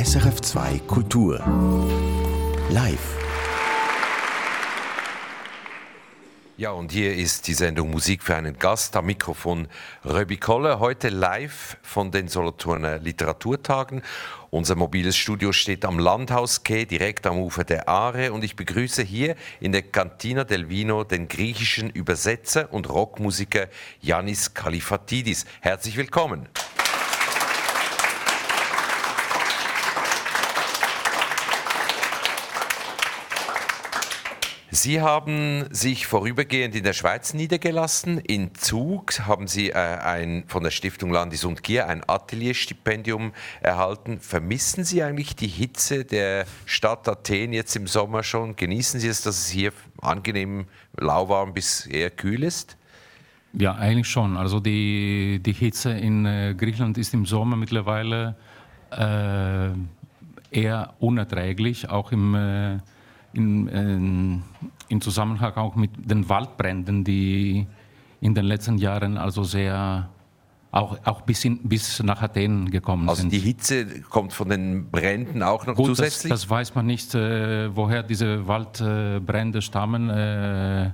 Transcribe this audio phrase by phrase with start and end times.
[0.00, 1.44] SRF2 Kultur.
[2.70, 3.18] Live.
[6.56, 9.68] Ja, und hier ist die Sendung Musik für einen Gast am Mikrofon
[10.02, 14.00] Röbi Kolle, heute live von den Solothurner Literaturtagen.
[14.48, 19.36] Unser mobiles Studio steht am Landhausquai, direkt am Ufer der Aare und ich begrüße hier
[19.60, 23.68] in der Cantina del Vino den griechischen Übersetzer und Rockmusiker
[24.00, 25.44] Yannis Kalifatidis.
[25.60, 26.48] Herzlich willkommen.
[34.72, 38.18] Sie haben sich vorübergehend in der Schweiz niedergelassen.
[38.18, 44.20] In Zug haben Sie äh, ein, von der Stiftung Landis und Gier ein Atelierstipendium erhalten.
[44.20, 48.54] Vermissen Sie eigentlich die Hitze der Stadt Athen jetzt im Sommer schon?
[48.54, 52.76] Genießen Sie es, dass es hier angenehm lauwarm bis eher kühl ist?
[53.52, 54.36] Ja, eigentlich schon.
[54.36, 58.36] Also die, die Hitze in äh, Griechenland ist im Sommer mittlerweile
[58.92, 59.70] äh,
[60.52, 62.78] eher unerträglich, auch im äh,
[63.32, 64.42] in, in,
[64.88, 67.66] in Zusammenhang auch mit den Waldbränden, die
[68.20, 70.08] in den letzten Jahren also sehr
[70.72, 73.32] auch, auch bis, in, bis nach Athen gekommen also sind.
[73.32, 76.30] Also die Hitze kommt von den Bränden auch noch Gut, zusätzlich?
[76.30, 80.10] Das, das weiß man nicht, äh, woher diese Waldbrände stammen.
[80.10, 80.92] Äh,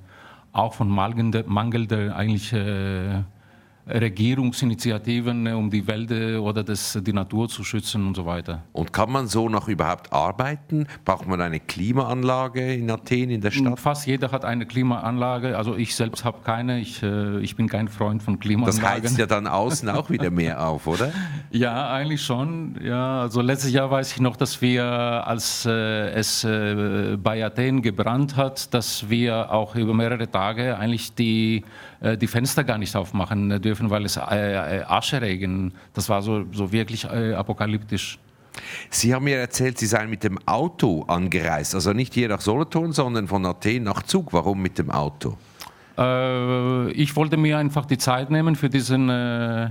[0.53, 3.23] auch von mangelnder, mangelnder eigentlich äh,
[3.89, 8.65] Regierungsinitiativen, äh, um die Wälder oder das, die Natur zu schützen und so weiter.
[8.73, 10.87] Und kann man so noch überhaupt arbeiten?
[11.05, 13.79] Braucht man eine Klimaanlage in Athen, in der Stadt?
[13.79, 15.57] Fast jeder hat eine Klimaanlage.
[15.57, 16.81] Also ich selbst habe keine.
[16.81, 18.83] Ich, äh, ich bin kein Freund von Klimaanlagen.
[18.83, 21.13] Das heizt ja dann außen auch wieder mehr auf, oder?
[21.51, 22.77] Ja, eigentlich schon.
[22.83, 28.37] Ja, also letztes Jahr weiß ich noch, dass wir, als äh, es bei Athen gebrannt
[28.37, 31.65] hat, dass wir auch über mehrere Tage eigentlich die
[32.21, 36.73] die Fenster gar nicht aufmachen dürfen, weil es äh, äh, Ascheregen, das war so, so
[36.73, 38.19] wirklich apokalyptisch.
[38.89, 42.93] Sie haben mir erzählt, Sie seien mit dem Auto angereist, also nicht hier nach Solothurn,
[42.93, 44.33] sondern von Athen nach Zug.
[44.33, 45.37] Warum mit dem Auto?
[45.99, 49.71] ich wollte mir einfach die Zeit nehmen für diesen, äh,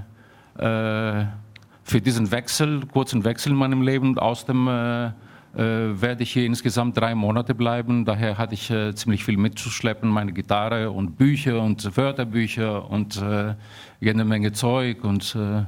[0.55, 5.11] für diesen Wechsel, kurzen Wechsel in meinem Leben aus dem äh,
[5.55, 8.03] äh, werde ich hier insgesamt drei Monate bleiben.
[8.03, 13.55] Daher hatte ich äh, ziemlich viel mitzuschleppen, meine Gitarre und Bücher und Wörterbücher und äh,
[14.05, 15.63] jede Menge Zeug und äh,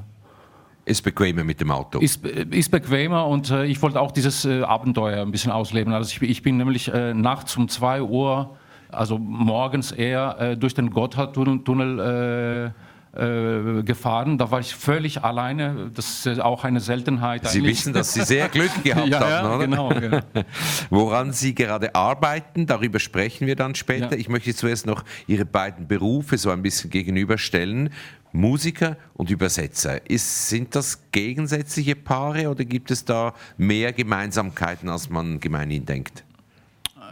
[0.86, 2.00] ist bequemer mit dem Auto.
[2.00, 5.94] Ist, ist bequemer und äh, ich wollte auch dieses äh, Abenteuer ein bisschen ausleben.
[5.94, 8.56] Also ich, ich bin nämlich äh, nachts um 2 Uhr,
[8.90, 12.74] also morgens eher äh, durch den Gotthardtunnel
[13.18, 14.38] äh, gefahren.
[14.38, 15.90] Da war ich völlig alleine.
[15.96, 17.48] Das ist auch eine Seltenheit.
[17.48, 19.66] Sie wissen, dass Sie sehr Glück gehabt ja, haben, ja, oder?
[19.66, 19.90] Genau,
[20.34, 20.46] genau.
[20.92, 24.12] Woran Sie gerade arbeiten, darüber sprechen wir dann später.
[24.12, 24.18] Ja.
[24.18, 27.90] Ich möchte zuerst noch Ihre beiden Berufe so ein bisschen gegenüberstellen.
[28.32, 30.10] Musiker und Übersetzer.
[30.10, 36.24] Ist, sind das gegensätzliche Paare oder gibt es da mehr Gemeinsamkeiten, als man gemeinhin denkt?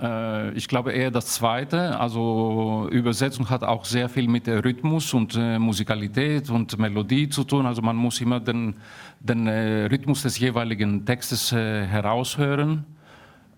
[0.02, 2.00] Äh, ich glaube eher das Zweite.
[2.00, 7.66] Also Übersetzung hat auch sehr viel mit Rhythmus und äh, Musikalität und Melodie zu tun.
[7.66, 8.76] Also man muss immer den,
[9.20, 12.86] den äh, Rhythmus des jeweiligen Textes heraushören.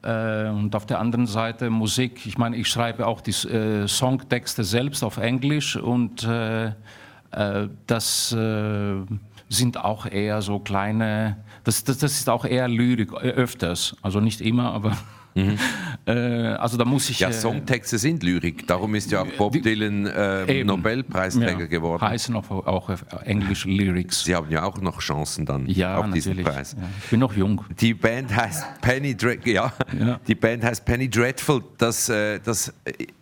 [0.03, 2.28] Und auf der anderen Seite Musik.
[2.28, 6.25] Ich meine, ich schreibe auch die Songtexte selbst auf Englisch und
[7.32, 8.30] das
[9.50, 13.96] sind auch eher so kleine, das, das, das ist auch eher Lyrik, öfters.
[14.02, 14.98] Also nicht immer, aber
[15.38, 15.58] Mhm.
[16.06, 17.20] Äh, also da muss ich.
[17.20, 18.66] Ja, äh, Songtexte sind Lyrik.
[18.66, 22.02] Darum ist ja auch Bob die, Dylan äh, Nobelpreisträger ja, geworden.
[22.02, 22.90] Heißen auch, auch
[23.26, 24.24] englische Lyrics.
[24.24, 26.78] Sie haben ja auch noch Chancen dann ja, auf diesen Preis.
[26.80, 27.62] Ja, ich bin noch jung.
[27.82, 29.52] Die Band heißt Penny Dreadful.
[29.52, 29.74] Ja,
[30.26, 31.62] die Band heißt Penny Dreadful.
[31.78, 32.74] Das, äh, das,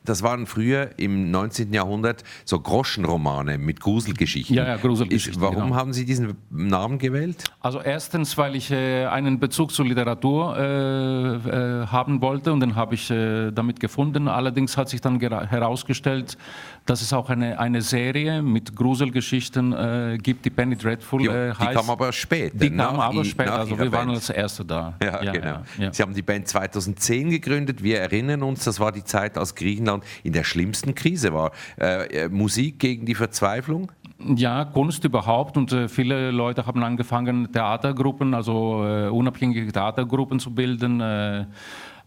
[0.06, 1.74] das waren früher im 19.
[1.74, 4.56] Jahrhundert so Groschenromane mit Gruselgeschichten.
[4.56, 5.34] Ja, ja, Gruselgeschichten.
[5.34, 5.76] Ist, warum genau.
[5.76, 7.44] haben Sie diesen Namen gewählt?
[7.60, 12.76] Also erstens, weil ich äh, einen Bezug zur Literatur äh, habe haben wollte und den
[12.76, 14.28] habe ich äh, damit gefunden.
[14.28, 16.38] Allerdings hat sich dann herausgestellt,
[16.86, 21.50] dass es auch eine, eine Serie mit Gruselgeschichten äh, gibt, die Penny Dreadful die, äh,
[21.50, 21.72] heißt.
[21.72, 22.58] Die kam aber später.
[22.58, 24.94] Die kam aber später, also wir waren als Erste da.
[25.02, 25.62] Ja, ja genau.
[25.80, 27.82] Ja, Sie haben die Band 2010 gegründet.
[27.82, 31.52] Wir erinnern uns, das war die Zeit, als Griechenland in der schlimmsten Krise war.
[31.80, 33.92] Äh, äh, Musik gegen die Verzweiflung?
[34.20, 40.54] Ja, Kunst überhaupt und äh, viele Leute haben angefangen, Theatergruppen, also äh, unabhängige Theatergruppen zu
[40.54, 41.02] bilden.
[41.02, 41.46] Äh,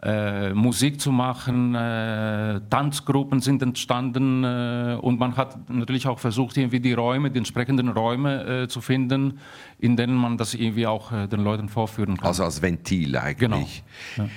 [0.00, 6.56] äh, Musik zu machen, äh, Tanzgruppen sind entstanden äh, und man hat natürlich auch versucht,
[6.56, 9.40] irgendwie die Räume, die entsprechenden Räume äh, zu finden,
[9.80, 12.28] in denen man das irgendwie auch den Leuten vorführen kann.
[12.28, 13.82] Also als Ventil eigentlich.
[14.16, 14.28] Genau.
[14.28, 14.32] Ja.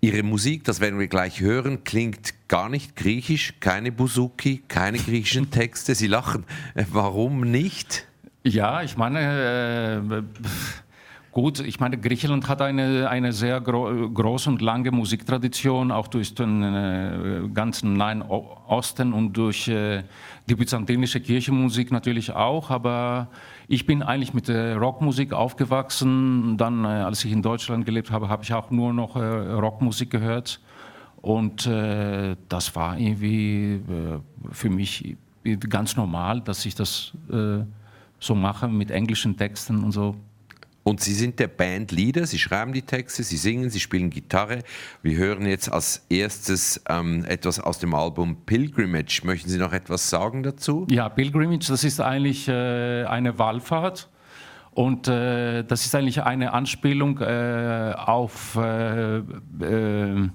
[0.00, 5.50] Ihre Musik, das werden wir gleich hören, klingt gar nicht griechisch, keine Buzuki, keine griechischen
[5.50, 5.94] Texte.
[5.94, 6.44] Sie lachen.
[6.92, 8.06] Warum nicht?
[8.44, 10.24] Ja, ich meine,
[11.36, 16.34] Gut, ich meine, Griechenland hat eine, eine sehr gro große und lange Musiktradition, auch durch
[16.34, 20.02] den äh, ganzen Nahen Osten und durch äh,
[20.48, 22.70] die byzantinische Kirchenmusik natürlich auch.
[22.70, 23.28] Aber
[23.68, 26.56] ich bin eigentlich mit Rockmusik aufgewachsen.
[26.56, 30.10] Dann, äh, als ich in Deutschland gelebt habe, habe ich auch nur noch äh, Rockmusik
[30.10, 30.60] gehört.
[31.20, 34.20] Und äh, das war irgendwie äh,
[34.52, 35.16] für mich
[35.68, 37.12] ganz normal, dass ich das
[38.18, 40.16] so mache mit englischen Texten und so.
[40.86, 44.60] Und Sie sind der Bandleader, Sie schreiben die Texte, Sie singen, Sie spielen Gitarre.
[45.02, 49.22] Wir hören jetzt als erstes ähm, etwas aus dem Album Pilgrimage.
[49.24, 50.86] Möchten Sie noch etwas sagen dazu?
[50.88, 54.08] Ja, Pilgrimage, das ist eigentlich äh, eine Wallfahrt.
[54.74, 60.28] Und äh, das ist eigentlich eine Anspielung äh, auf, äh, äh,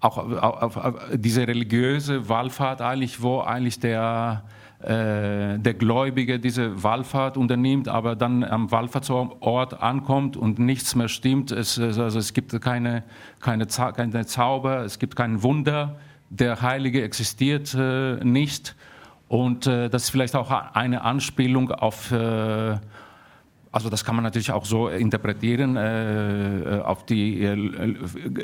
[0.00, 4.44] auch, auf, auf, diese religiöse Wallfahrt, eigentlich, wo eigentlich der
[4.78, 11.50] der Gläubige diese Wallfahrt unternimmt, aber dann am Wallfahrtsort ankommt und nichts mehr stimmt.
[11.50, 13.02] Es, also es gibt keine,
[13.40, 15.96] keine, keine Zauber, es gibt kein Wunder.
[16.28, 18.76] Der Heilige existiert äh, nicht.
[19.28, 22.76] Und äh, das ist vielleicht auch eine Anspielung auf, äh,
[23.72, 27.94] also das kann man natürlich auch so interpretieren äh, auf die äh,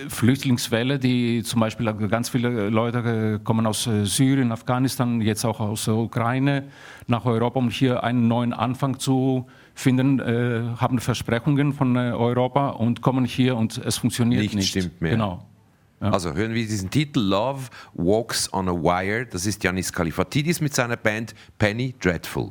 [0.08, 5.86] Flüchtlingswelle, die zum Beispiel ganz viele Leute kommen aus äh, Syrien, Afghanistan, jetzt auch aus
[5.86, 6.64] der Ukraine
[7.06, 12.70] nach Europa, um hier einen neuen Anfang zu finden, äh, haben Versprechungen von äh, Europa
[12.70, 14.54] und kommen hier und es funktioniert nicht.
[14.54, 15.12] Nicht stimmt mehr.
[15.12, 15.46] Genau.
[16.00, 16.10] Ja.
[16.10, 19.24] Also hören wir diesen Titel Love Walks on a Wire.
[19.24, 22.50] Das ist Yanis Kalifatidis mit seiner Band Penny Dreadful.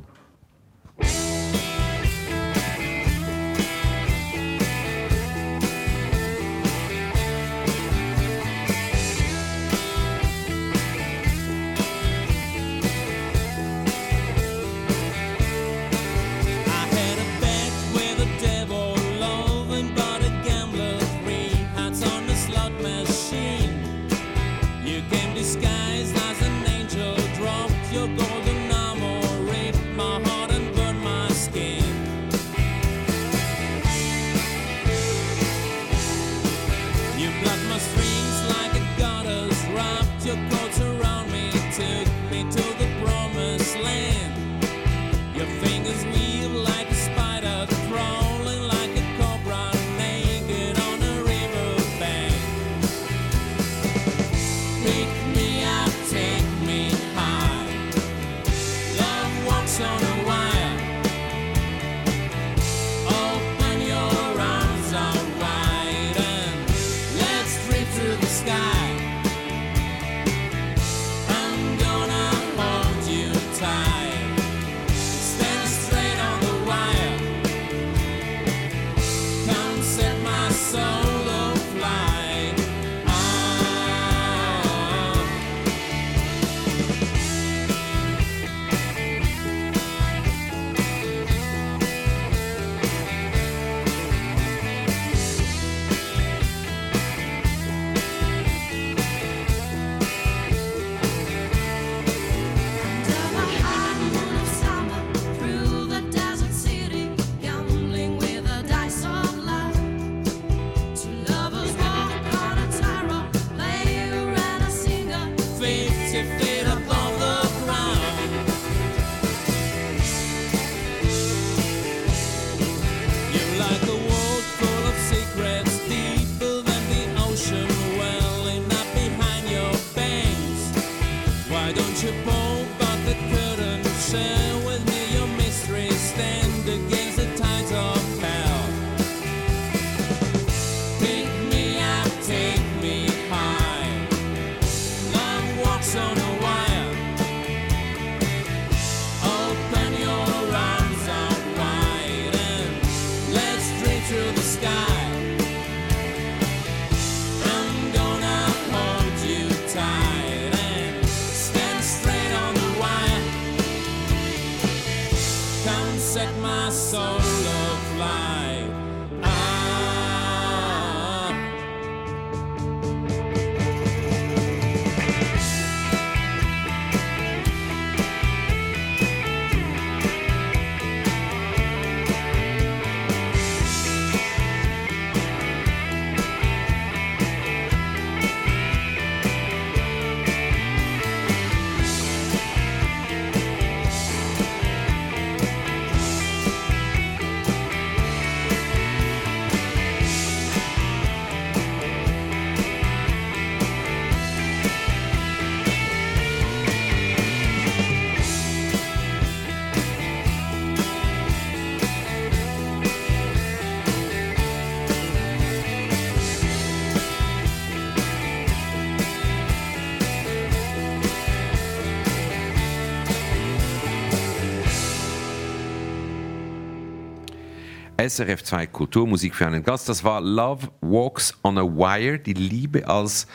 [228.08, 229.88] SRF 2 Kulturmusik für einen Gast.
[229.88, 233.26] Das war Love Walks on a Wire, die Liebe als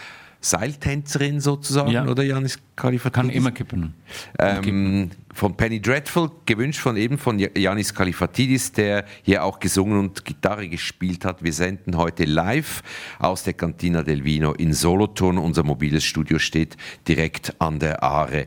[0.41, 2.05] Seiltänzerin sozusagen, Ja.
[2.07, 3.27] oder Janis Kalifatidis?
[3.27, 3.93] Kann immer kippen.
[4.37, 10.23] Ähm, von Penny Dreadful, gewünscht von eben von Janis Kalifatidis, der hier auch gesungen und
[10.23, 11.43] Gitarre gespielt hat.
[11.43, 12.83] Wir senden heute live
[13.19, 15.39] aus der Cantina del Vino in Solothurn.
[15.39, 18.45] Unser mobiles Studio steht direkt an der Aare.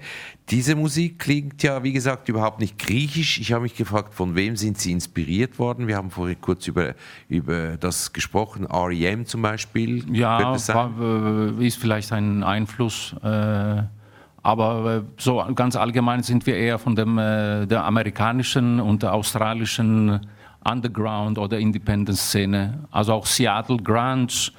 [0.49, 3.41] Diese Musik klingt ja, wie gesagt, überhaupt nicht griechisch.
[3.41, 5.89] Ich habe mich gefragt, von wem sind Sie inspiriert worden?
[5.89, 6.95] Wir haben vorhin kurz über,
[7.29, 10.05] über das gesprochen, REM zum Beispiel.
[10.13, 10.77] Ja, es sein?
[10.77, 13.15] war, äh, ist vielleicht ein Einfluss.
[13.23, 13.83] Äh,
[14.43, 19.13] aber äh, so ganz allgemein sind wir eher von dem, äh, der amerikanischen und der
[19.15, 20.21] australischen
[20.65, 22.81] Underground- oder Independent-Szene.
[22.91, 24.51] Also auch Seattle Grunge,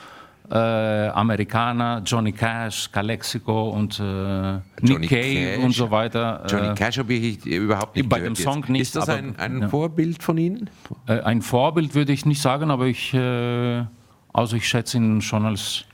[0.52, 6.44] äh, Amerikaner, Johnny Cash, Calexico und äh, Nick Cave und so weiter.
[6.50, 8.70] Johnny Äh, Cash habe ich überhaupt nicht bei dem Song jetzt.
[8.70, 9.68] nicht, Ist das aber- ein, ein ja.
[9.70, 10.70] Vorbild von Ihnen?
[11.08, 15.86] Äh, ein Vorbild würde ich nicht sagen, aber ich, also ich schätze ihn schon als,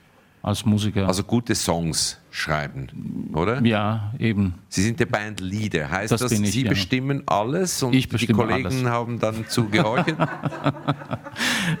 [0.42, 1.06] als Musiker.
[1.06, 3.60] Also gute Songs schreiben, oder?
[3.64, 4.54] ja, eben.
[4.68, 5.90] Sie sind der Bandleader.
[5.90, 6.68] Heißt das, Das ich, Sie ja.
[6.68, 8.84] bestimmen alles und Ich die bestimme Kollegen alles.
[8.84, 10.16] haben dann zu gehorchen?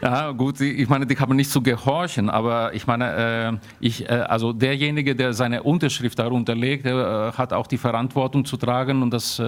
[0.02, 4.12] Ja, gut, ich meine, die haben nicht zu gehorchen, aber ich meine, äh, ich, äh,
[4.12, 9.02] also derjenige, der seine Unterschrift darunter legt, der äh, hat auch die Verantwortung zu tragen
[9.02, 9.40] und das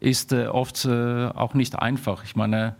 [0.00, 2.24] ist oft auch nicht einfach.
[2.24, 2.74] Ich meine,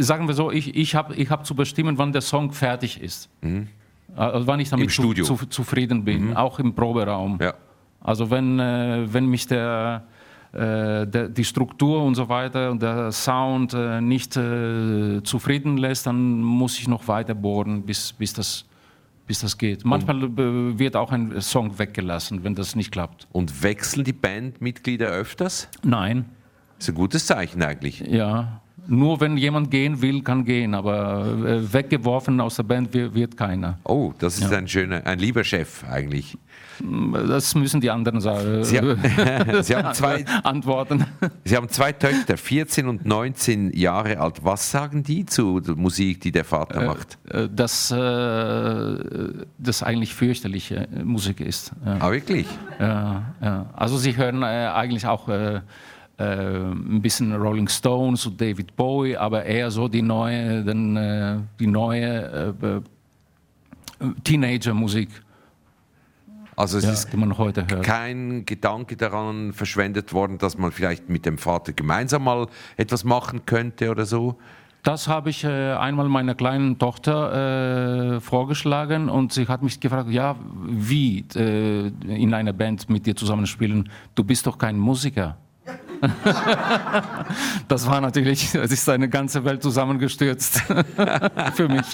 [0.00, 3.28] sagen wir so, ich, ich habe ich hab zu bestimmen, wann der Song fertig ist.
[4.16, 4.90] Also wann ich damit.
[4.90, 7.38] Zu, zu, zufrieden bin, auch im Proberaum.
[7.40, 7.54] ja.
[8.02, 10.04] Also wenn, äh, wenn mich der,
[10.54, 16.40] äh, der, die Struktur und so weiter und der Sound äh, nicht zufrieden lässt, dann
[16.40, 18.64] muss ich noch weiter bohren, bis, bis, das,
[19.26, 19.84] bis das geht.
[19.84, 23.28] Manchmal äh, wird auch ein Song weggelassen, wenn das nicht klappt.
[23.32, 25.68] Und wechseln die Bandmitglieder öfters?
[25.82, 26.24] Nein,
[26.78, 28.00] Das ist ein gutes Zeichen eigentlich.
[28.00, 28.62] ja.
[28.92, 33.78] Nur wenn jemand gehen will, kann gehen, aber äh, weggeworfen aus der Band wird, keiner.
[33.84, 36.36] Oh, das ist ein schöner, ein lieber Chef eigentlich.
[37.28, 38.64] Das müssen die anderen sagen.
[38.64, 38.98] Sie, haben-
[39.62, 41.04] Sie, haben zwei, antworten.
[41.44, 44.40] Sie haben zwei Töchter, 14 und 19 Jahre alt.
[44.42, 47.18] Was sagen die zu der Musik, die der Vater macht?
[47.28, 47.96] Äh, dass äh,
[49.58, 51.72] das eigentlich fürchterliche äh, Musik ist.
[51.84, 52.46] Ja, Ah, wirklich?
[52.80, 53.66] ja, ja.
[53.76, 55.60] Also sie hören äh, eigentlich auch äh, äh,
[56.22, 61.66] ein bisschen Rolling Stones und David Bowie, aber eher so die neue, den, äh, die
[61.66, 62.80] neue äh, äh,
[64.24, 65.08] Teenager-Musik,
[66.56, 67.82] Also es ja, ist man heute hört.
[67.84, 72.46] kein Gedanke daran verschwendet worden, dass man vielleicht mit dem Vater gemeinsam mal
[72.76, 74.36] etwas machen könnte oder so?
[74.82, 80.08] Das habe ich äh, einmal meiner kleinen Tochter äh, vorgeschlagen und sie hat mich gefragt,
[80.10, 80.36] ja,
[80.66, 83.90] wie äh, in einer Band mit dir zusammenspielen?
[84.14, 85.36] Du bist doch kein Musiker.
[87.68, 90.62] das war natürlich, es ist eine ganze Welt zusammengestürzt
[91.54, 91.86] für mich.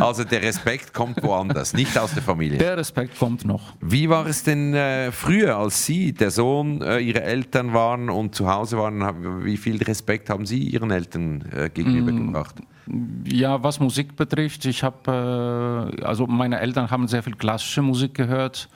[0.00, 2.58] Also der Respekt kommt woanders, nicht aus der Familie.
[2.58, 3.74] Der Respekt kommt noch.
[3.80, 8.34] Wie war es denn äh, früher, als Sie, der Sohn, äh, Ihre Eltern waren und
[8.34, 9.44] zu Hause waren?
[9.44, 12.56] Wie viel Respekt haben Sie Ihren Eltern äh, gegenübergebracht?
[13.24, 18.14] Ja, was Musik betrifft, ich habe, äh, also meine Eltern haben sehr viel klassische Musik
[18.14, 18.68] gehört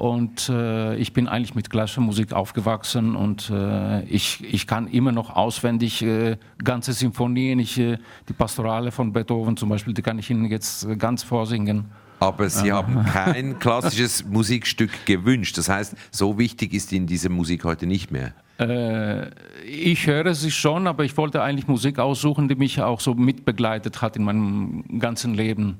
[0.00, 5.12] und äh, ich bin eigentlich mit klassischer Musik aufgewachsen und äh, ich, ich kann immer
[5.12, 10.18] noch auswendig äh, ganze Sinfonien, ich, äh, die Pastorale von Beethoven zum Beispiel, die kann
[10.18, 11.90] ich Ihnen jetzt äh, ganz vorsingen.
[12.18, 15.58] Aber Sie haben kein klassisches Musikstück gewünscht.
[15.58, 18.32] Das heißt, so wichtig ist Ihnen diese Musik heute nicht mehr.
[18.60, 19.30] Äh,
[19.64, 24.02] ich höre sie schon, aber ich wollte eigentlich Musik aussuchen, die mich auch so mitbegleitet
[24.02, 25.78] hat in meinem ganzen Leben.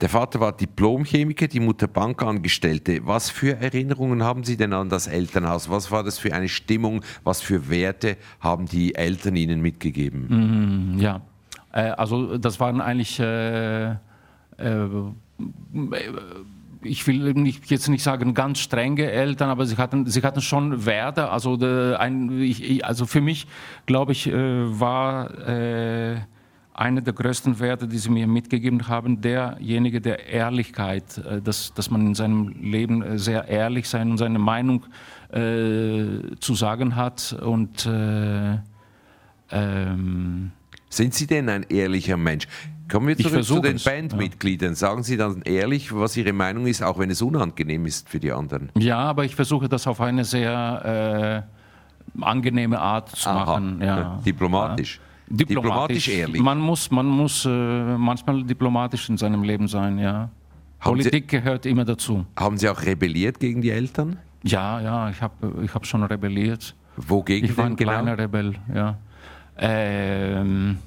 [0.00, 3.00] Der Vater war Diplomchemiker, die Mutter Bankangestellte.
[3.04, 5.68] Was für Erinnerungen haben Sie denn an das Elternhaus?
[5.68, 7.02] Was war das für eine Stimmung?
[7.24, 10.96] Was für Werte haben die Eltern Ihnen mitgegeben?
[10.98, 11.20] Ja,
[11.72, 13.96] äh, also das waren eigentlich, äh, äh,
[16.86, 20.86] ich will nicht, jetzt nicht sagen ganz strenge Eltern, aber sie hatten, sie hatten schon
[20.86, 21.30] Werte.
[21.30, 23.46] Also, de, ein, ich, also für mich,
[23.86, 24.34] glaube ich, äh,
[24.80, 26.16] war äh,
[26.76, 31.90] einer der größten Werte, die sie mir mitgegeben haben, derjenige der Ehrlichkeit, äh, dass, dass
[31.90, 34.84] man in seinem Leben äh, sehr ehrlich sein und seine Meinung
[35.30, 38.58] äh, zu sagen hat und äh,
[39.50, 40.52] ähm,
[40.90, 42.46] Sind Sie denn ein ehrlicher Mensch?
[42.90, 44.74] Kommen wir zurück zu den es, Bandmitgliedern.
[44.74, 48.32] Sagen Sie dann ehrlich, was Ihre Meinung ist, auch wenn es unangenehm ist für die
[48.32, 48.70] anderen.
[48.78, 51.44] Ja, aber ich versuche das auf eine sehr
[52.16, 53.80] äh, angenehme Art zu machen.
[53.82, 54.20] Ja.
[54.26, 55.00] Diplomatisch.
[55.28, 55.36] Ja.
[55.36, 56.40] Diplomatisch ehrlich.
[56.40, 60.30] Man muss, man muss äh, manchmal diplomatisch in seinem Leben sein, ja.
[60.78, 62.24] Haben Sie- Politik gehört immer dazu.
[62.38, 64.18] Haben Sie auch rebelliert gegen die Eltern?
[64.44, 66.76] Ja, ja, ich habe ich hab schon rebelliert.
[66.96, 67.90] Wogegen Ich war ein genau?
[67.92, 68.96] kleiner Rebell, ja.
[69.58, 70.78] Ähm,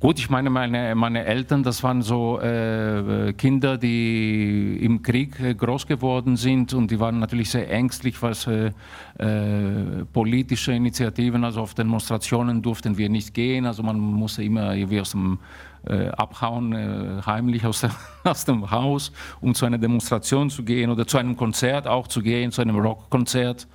[0.00, 5.54] Gut, ich meine, meine, meine Eltern, das waren so äh, Kinder, die im Krieg äh,
[5.54, 8.70] groß geworden sind und die waren natürlich sehr ängstlich, was äh,
[9.18, 15.02] äh, politische Initiativen, also auf Demonstrationen durften wir nicht gehen, also man musste immer irgendwie
[15.02, 15.38] aus dem
[15.86, 17.90] äh, abhauen, äh, heimlich aus, der,
[18.24, 22.22] aus dem Haus, um zu einer Demonstration zu gehen oder zu einem Konzert auch zu
[22.22, 23.68] gehen, zu einem Rockkonzert.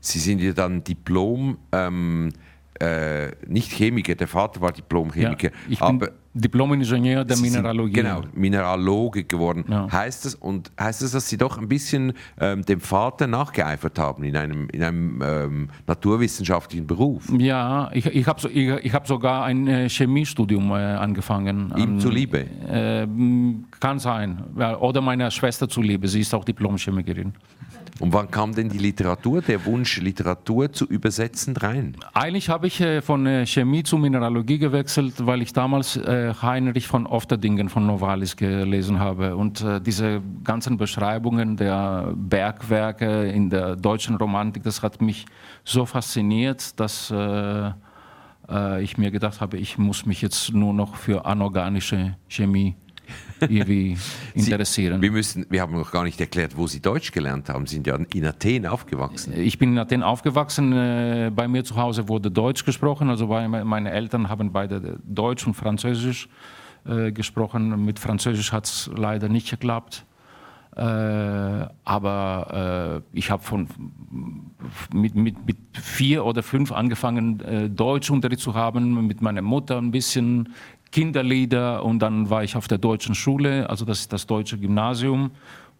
[0.00, 1.58] Sie sind ja dann Diplom.
[1.72, 2.32] Ähm
[2.80, 5.48] äh, nicht Chemiker, der Vater war Diplom-Chemiker.
[5.48, 7.92] Ja, ich bin Diplom-Ingenieur der Mineralogie.
[7.92, 9.64] Genau, Mineraloge geworden.
[9.68, 9.86] Ja.
[9.90, 14.24] Heißt das, und heißt das, dass Sie doch ein bisschen ähm, dem Vater nachgeeifert haben
[14.24, 17.32] in einem, in einem ähm, naturwissenschaftlichen Beruf?
[17.38, 21.72] Ja, ich, ich habe so, ich, ich hab sogar ein äh, Chemiestudium äh, angefangen.
[21.76, 22.40] Ihm an, zuliebe?
[22.68, 23.06] Äh,
[23.78, 24.42] kann sein.
[24.80, 26.08] Oder meiner Schwester zuliebe.
[26.08, 27.32] Sie ist auch Diplom-Chemikerin.
[28.00, 31.96] Und wann kam denn die Literatur, der Wunsch, Literatur zu übersetzen, rein?
[32.12, 36.88] Eigentlich habe ich äh, von äh, Chemie zu Mineralogie gewechselt, weil ich damals äh, Heinrich
[36.88, 39.36] von Ofterdingen von Novalis gelesen habe.
[39.36, 45.26] Und diese ganzen Beschreibungen der Bergwerke in der deutschen Romantik, das hat mich
[45.64, 47.12] so fasziniert, dass
[48.80, 52.76] ich mir gedacht habe, ich muss mich jetzt nur noch für anorganische Chemie
[53.40, 53.96] irgendwie
[54.34, 54.96] interessieren.
[54.96, 57.66] Sie, wir, müssen, wir haben noch gar nicht erklärt, wo Sie Deutsch gelernt haben.
[57.66, 59.32] Sie sind ja in Athen aufgewachsen.
[59.36, 60.72] Ich bin in Athen aufgewachsen.
[60.72, 63.10] Äh, bei mir zu Hause wurde Deutsch gesprochen.
[63.10, 66.28] Also meine Eltern haben beide Deutsch und Französisch
[66.86, 67.84] äh, gesprochen.
[67.84, 70.04] Mit Französisch hat es leider nicht geklappt.
[70.76, 70.80] Äh,
[71.84, 73.68] aber äh, ich habe von
[74.92, 79.92] mit, mit, mit, vier oder fünf angefangen, äh, Deutschunterricht zu haben, mit meiner Mutter ein
[79.92, 80.48] bisschen
[80.90, 85.30] Kinderlieder und dann war ich auf der deutschen Schule, also das ist das deutsche Gymnasium,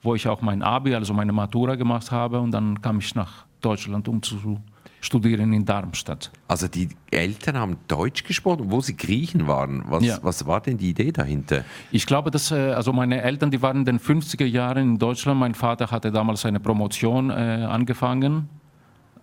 [0.03, 3.47] wo ich auch mein Abi, also meine Matura gemacht habe und dann kam ich nach
[3.61, 4.61] Deutschland, um zu
[5.05, 6.31] studieren in Darmstadt.
[6.49, 9.85] Also die Eltern haben Deutsch gesprochen, wo sie Griechen waren.
[9.89, 10.19] Was, ja.
[10.23, 11.65] was war denn die Idee dahinter?
[11.91, 15.39] Ich glaube, dass äh, also meine Eltern, die waren in den 50er Jahren in Deutschland.
[15.39, 18.49] Mein Vater hatte damals eine Promotion äh, angefangen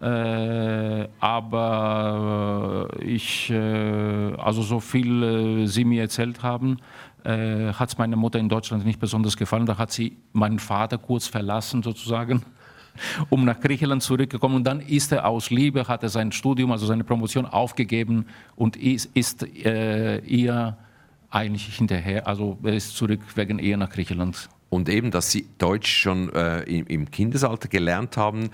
[0.02, 6.78] äh, aber äh, ich, äh, also so viel äh, Sie mir erzählt haben,
[7.24, 9.68] hat es meiner Mutter in Deutschland nicht besonders gefallen.
[9.68, 12.42] Da hat sie meinen Vater kurz verlassen sozusagen,
[13.30, 14.56] um nach Griechenland zurückgekommen.
[14.56, 18.26] Und dann ist er aus Liebe, hat er sein Studium, also seine Promotion aufgegeben
[18.56, 20.78] und ist, ist äh, ihr
[21.30, 25.92] eigentlich hinterher, also er ist zurück wegen Ehe nach Griechenland und eben, dass Sie Deutsch
[25.92, 28.52] schon äh, im, Kindesalter gelernt haben,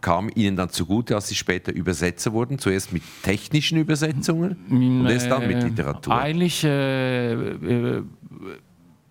[0.00, 2.58] kam Ihnen dann zugute, als Sie später Übersetzer wurden.
[2.58, 6.16] Zuerst mit technischen Übersetzungen und erst dann mit Literatur.
[6.16, 8.02] Eigentlich äh, äh,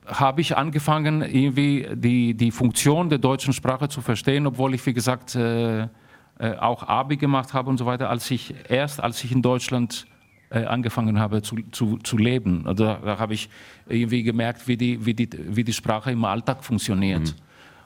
[0.07, 4.93] habe ich angefangen, irgendwie die, die Funktion der deutschen Sprache zu verstehen, obwohl ich, wie
[4.93, 5.87] gesagt, äh,
[6.39, 10.07] äh, auch Abi gemacht habe und so weiter, als ich erst, als ich in Deutschland
[10.49, 12.65] äh, angefangen habe zu, zu, zu leben.
[12.65, 13.49] Also da, da habe ich
[13.87, 17.21] irgendwie gemerkt, wie die, wie die, wie die Sprache im Alltag funktioniert.
[17.21, 17.33] Mhm.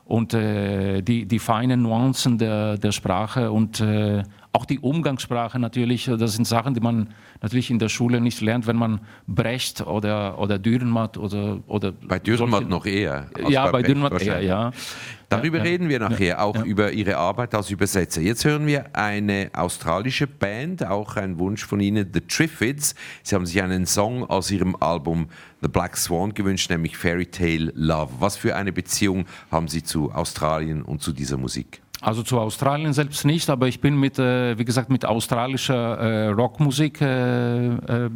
[0.06, 6.06] Und äh, die, die feinen Nuancen der, der Sprache und äh, auch die Umgangssprache natürlich,
[6.06, 7.10] das sind Sachen, die man
[7.42, 11.94] natürlich in der Schule nicht lernt, wenn man Brecht oder, oder Dürrenmatt oder, oder.
[11.94, 13.28] Bei Dürrenmatt noch eher.
[13.48, 14.72] Ja, bei, bei Dürrenmatt eher, ja.
[15.30, 16.64] Darüber ja, reden wir nachher, ja, auch ja.
[16.64, 18.20] über Ihre Arbeit als Übersetzer.
[18.20, 22.96] Jetzt hören wir eine australische Band, auch ein Wunsch von Ihnen, The Triffids.
[23.24, 25.30] Sie haben sich einen Song aus Ihrem Album
[25.62, 28.12] The Black Swan gewünscht, nämlich Fairy Tale Love.
[28.20, 31.82] Was für eine Beziehung haben Sie zu Australien und zu dieser Musik?
[32.02, 36.28] Also zu Australien selbst nicht, aber ich bin mit, äh, wie gesagt, mit australischer äh,
[36.30, 38.10] Rockmusik äh, äh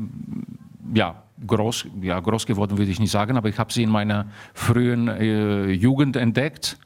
[0.94, 4.28] ja, groß, ja, groß geworden, würde ich nicht sagen, aber ich habe sie in meiner
[4.54, 6.80] frühen äh, Jugend entdeckt.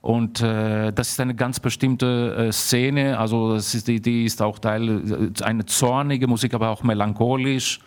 [0.00, 5.32] Und äh, das ist eine ganz bestimmte Szene, also ist, die, die, ist auch Teil,
[5.42, 7.80] eine zornige Musik, aber auch melancholisch.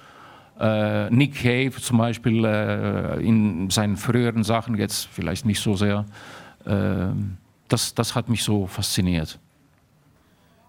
[1.09, 2.45] Nick Cave zum Beispiel
[3.21, 6.05] in seinen früheren Sachen, jetzt vielleicht nicht so sehr
[7.71, 9.39] das, das hat mich so fasziniert.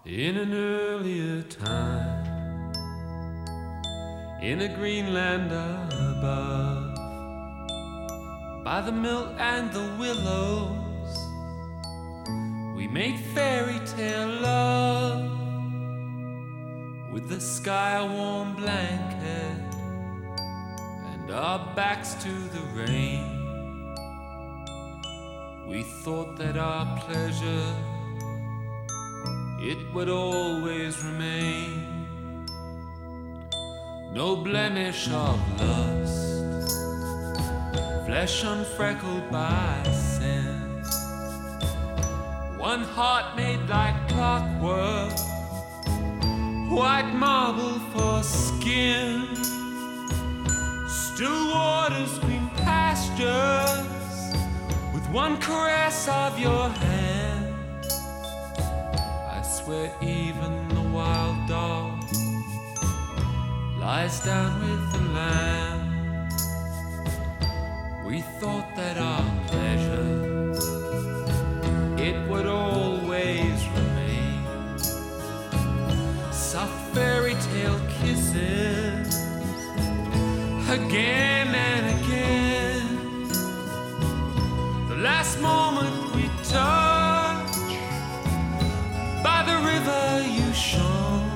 [0.05, 2.73] In an earlier time,
[4.41, 6.95] in a green land above,
[8.65, 11.17] by the mill and the willows,
[12.77, 15.31] we made fairy tale love
[17.13, 19.57] with the sky a warm blanket
[21.13, 23.42] and our backs to the rain.
[25.69, 27.75] We thought that our pleasure
[29.65, 31.93] it would always remain.
[34.13, 36.45] No blemish of lust,
[38.05, 40.83] flesh unfreckled by sin.
[42.59, 45.13] One heart made like clockwork,
[46.71, 49.29] white marble for skin,
[50.89, 54.02] still waters, green pastures, with
[55.13, 57.55] one caress of your hand.
[59.31, 62.03] I swear, even the wild dog
[63.79, 66.29] lies down with the lamb.
[68.07, 70.33] We thought that our pleasure
[71.99, 74.79] it would always remain
[76.33, 79.15] soft fairy tale kisses
[80.71, 81.92] again and
[85.03, 87.57] last moment we touch
[89.25, 91.29] by the river you shone.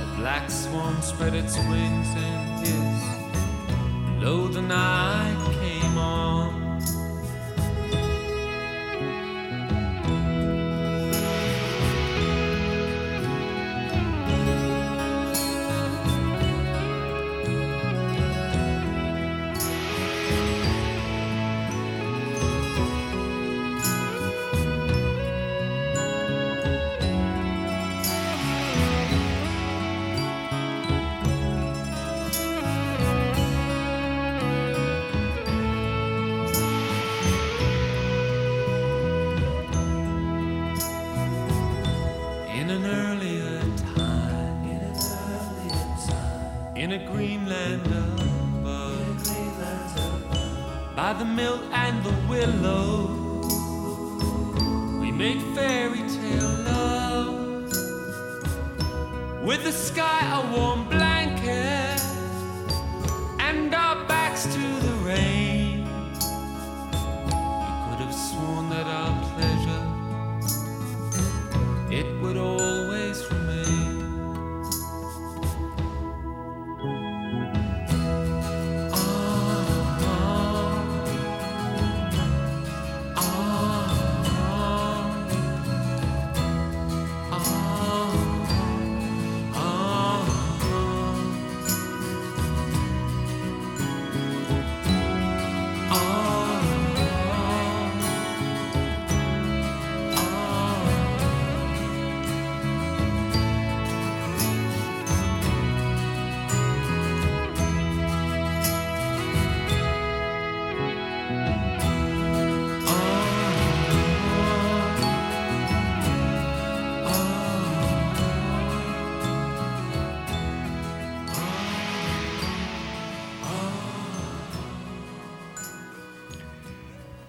[0.00, 4.22] The black swan spread its wings and hissed.
[4.24, 6.41] Lo, the night came on.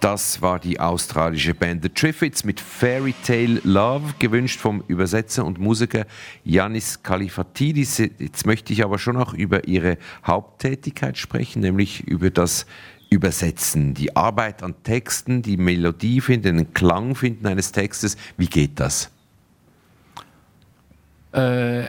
[0.04, 5.58] Das war die australische Band The Triffids mit Fairy Tale Love, gewünscht vom Übersetzer und
[5.58, 6.04] Musiker
[6.44, 7.96] Yanis Kalifatidis.
[7.96, 12.66] Jetzt möchte ich aber schon auch über Ihre Haupttätigkeit sprechen, nämlich über das
[13.08, 18.18] Übersetzen, die Arbeit an Texten, die Melodie finden, den Klang finden eines Textes.
[18.36, 19.10] Wie geht das?
[21.32, 21.84] Äh,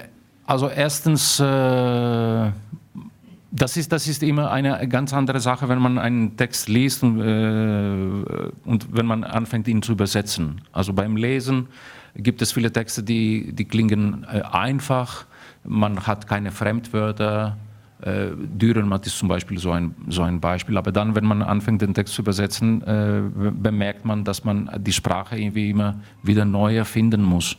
[0.46, 2.52] also erstens, äh,
[3.56, 7.22] das, ist, das ist immer eine ganz andere Sache, wenn man einen Text liest und,
[7.22, 10.62] äh, und wenn man anfängt, ihn zu übersetzen.
[10.72, 11.68] Also beim Lesen
[12.16, 15.26] gibt es viele Texte, die, die klingen äh, einfach,
[15.64, 17.58] man hat keine Fremdwörter.
[18.02, 20.78] Äh, Dürrenmatt ist zum Beispiel so ein, so ein Beispiel.
[20.78, 24.94] Aber dann, wenn man anfängt, den Text zu übersetzen, äh, bemerkt man, dass man die
[24.94, 27.56] Sprache irgendwie immer wieder neu erfinden muss.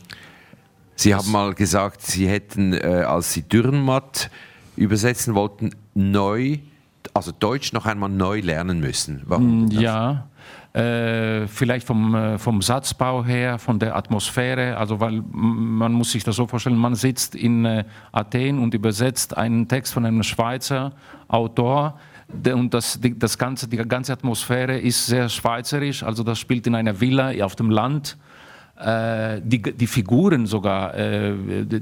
[0.95, 4.29] Sie haben mal gesagt, Sie hätten, äh, als Sie Dürrenmatt
[4.77, 6.59] übersetzen wollten, neu,
[7.13, 9.23] also Deutsch noch einmal neu lernen müssen.
[9.25, 9.69] Warum?
[9.69, 9.81] das?
[9.81, 10.27] Ja,
[10.73, 14.77] äh, vielleicht vom, äh, vom Satzbau her, von der Atmosphäre.
[14.77, 19.35] Also, weil man muss sich das so vorstellen, man sitzt in äh, Athen und übersetzt
[19.35, 20.91] einen Text von einem Schweizer
[21.27, 21.99] Autor.
[22.45, 26.75] Und das, die, das ganze, die ganze Atmosphäre ist sehr schweizerisch, also das spielt in
[26.75, 28.17] einer Villa auf dem Land.
[28.79, 31.33] Äh, die, die Figuren sogar, äh,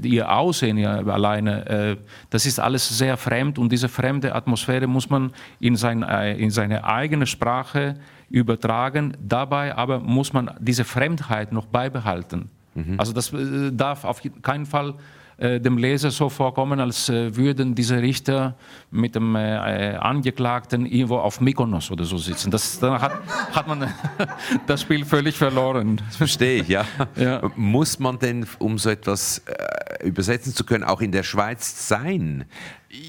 [0.02, 1.96] ihr Aussehen ja alleine, äh,
[2.30, 6.50] das ist alles sehr fremd und diese fremde Atmosphäre muss man in, sein, äh, in
[6.50, 7.96] seine eigene Sprache
[8.30, 9.16] übertragen.
[9.20, 12.50] Dabei aber muss man diese Fremdheit noch beibehalten.
[12.98, 14.94] Also das äh, darf auf keinen Fall
[15.38, 18.56] dem Leser so vorkommen, als äh, würden diese Richter
[18.90, 22.50] mit dem äh, äh, Angeklagten irgendwo auf Mykonos oder so sitzen.
[22.50, 23.12] Das, dann hat,
[23.52, 23.92] hat man
[24.66, 26.00] das Spiel völlig verloren.
[26.10, 26.84] Verstehe ich, ja.
[27.16, 27.50] Ja.
[27.56, 32.44] Muss man denn, um so etwas äh, übersetzen zu können, auch in der Schweiz sein?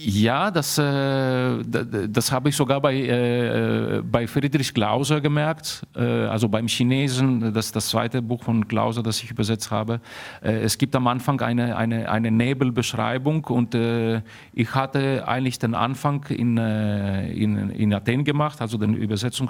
[0.03, 1.63] Ja, das, äh,
[2.09, 7.53] das habe ich sogar bei, äh, äh, bei Friedrich Glauser gemerkt, äh, also beim Chinesen,
[7.53, 10.01] das das zweite Buch von Glauser, das ich übersetzt habe.
[10.41, 14.21] Äh, es gibt am Anfang eine, eine, eine Nebelbeschreibung und äh,
[14.53, 19.49] ich hatte eigentlich den Anfang in, in, in Athen gemacht, also den Übersetzung,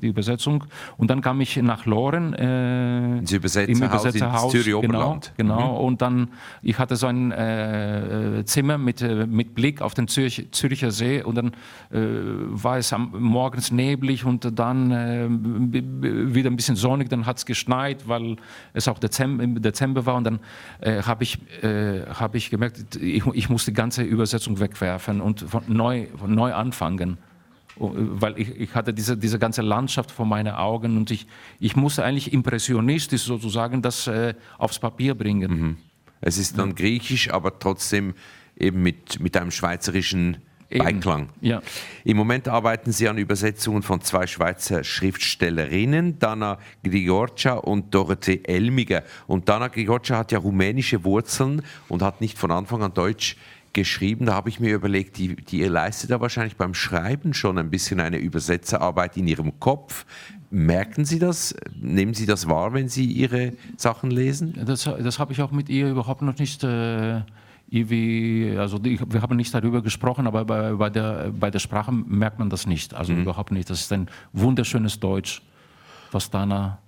[0.00, 0.64] die Übersetzung.
[0.96, 2.34] Und dann kam ich nach Loren.
[2.34, 5.32] Äh, Ins Übersetzerhaus im Übersetzerhaus, Zürich genau, Oberland.
[5.36, 5.76] genau.
[5.76, 6.28] Und dann,
[6.62, 11.48] ich hatte so ein Zimmer mit, mit Blick auf den Zürich, Züricher See und dann
[11.90, 15.28] äh, war es am, morgens neblig und dann äh,
[16.34, 18.36] wieder ein bisschen sonnig, dann hat es geschneit, weil
[18.72, 20.40] es auch Dezember, im Dezember war und dann
[20.80, 25.40] äh, habe ich, äh, hab ich gemerkt, ich, ich muss die ganze Übersetzung wegwerfen und
[25.40, 27.18] von neu, von neu anfangen.
[27.76, 31.26] Oh, Weil ich, ich hatte diese, diese ganze Landschaft vor meinen Augen und ich,
[31.58, 35.76] ich musste eigentlich impressionistisch sozusagen das äh, aufs Papier bringen.
[36.20, 38.14] Es ist dann griechisch, aber trotzdem
[38.56, 40.38] eben mit, mit einem schweizerischen
[40.70, 40.84] Eben.
[40.84, 41.28] Beiklang.
[41.40, 41.62] Ja.
[42.04, 49.04] Im Moment arbeiten Sie an Übersetzungen von zwei Schweizer Schriftstellerinnen, Dana Grigorcia und Dorothee Elmiger.
[49.26, 53.36] Und Dana Grigorcia hat ja rumänische Wurzeln und hat nicht von Anfang an Deutsch
[53.72, 54.26] geschrieben.
[54.26, 57.70] Da habe ich mir überlegt, die, die ihr leistet da wahrscheinlich beim Schreiben schon ein
[57.70, 60.06] bisschen eine Übersetzerarbeit in Ihrem Kopf.
[60.50, 61.54] Merken Sie das?
[61.80, 64.58] Nehmen Sie das wahr, wenn Sie Ihre Sachen lesen?
[64.64, 67.20] Das, das habe ich auch mit ihr überhaupt noch nicht äh,
[67.70, 72.38] also die, wir haben nicht darüber gesprochen, aber bei, bei, der, bei der Sprache merkt
[72.38, 73.68] man das nicht, also überhaupt nicht.
[73.70, 75.42] Das ist ein wunderschönes Deutsch,
[76.12, 76.78] was Dana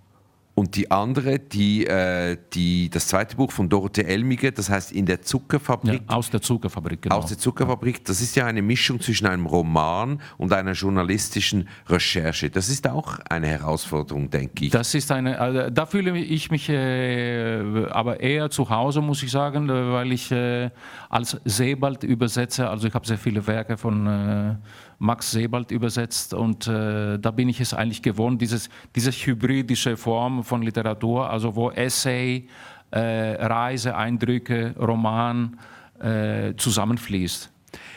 [0.58, 5.04] Und die andere, die, äh, die, das zweite Buch von Dorothee Elmiger, das heißt In
[5.04, 6.00] der ja, Zuckerfabrik.
[6.06, 7.16] aus der Zuckerfabrik, genau.
[7.16, 12.48] Aus der Zuckerfabrik, das ist ja eine Mischung zwischen einem Roman und einer journalistischen Recherche.
[12.48, 14.70] Das ist auch eine Herausforderung, denke ich.
[14.70, 19.30] Das ist eine, also da fühle ich mich äh, aber eher zu Hause, muss ich
[19.30, 20.70] sagen, weil ich äh,
[21.10, 24.54] als Sebald übersetze, also ich habe sehr viele Werke von äh,
[24.98, 30.42] Max Sebald übersetzt und äh, da bin ich es eigentlich gewohnt, dieses, diese hybridische Form
[30.42, 32.48] von Literatur, also wo Essay,
[32.90, 35.58] äh, Reise, Eindrücke, Roman
[36.00, 37.50] äh, zusammenfließt.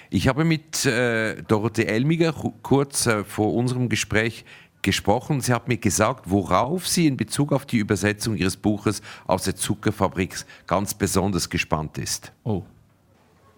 [0.10, 4.44] Ich habe mit äh, Dorothee Elmiger ku- kurz äh, vor unserem Gespräch
[4.82, 5.42] gesprochen.
[5.42, 9.56] Sie hat mir gesagt, worauf sie in Bezug auf die Übersetzung ihres Buches aus der
[9.56, 10.36] Zuckerfabrik
[10.68, 12.32] ganz besonders gespannt ist.
[12.44, 12.64] Oh.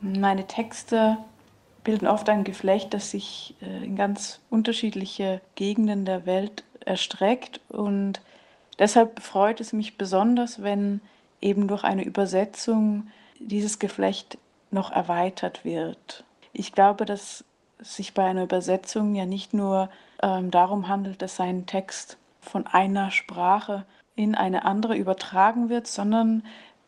[0.02, 1.18] Meine Texte
[1.84, 7.60] bilden oft ein Geflecht, das sich äh, in ganz unterschiedliche Gegenden der Welt erstreckt.
[7.70, 8.22] Und
[8.80, 11.02] deshalb freut es mich besonders, wenn
[11.42, 13.08] eben durch eine Übersetzung
[13.40, 14.38] dieses Geflecht
[14.70, 16.24] noch erweitert wird.
[16.54, 17.44] Ich glaube, dass
[17.80, 19.90] es sich bei einer Übersetzung ja nicht nur
[20.22, 26.44] ähm, darum handelt, dass ein Text von einer Sprache in eine andere übertragen wird, sondern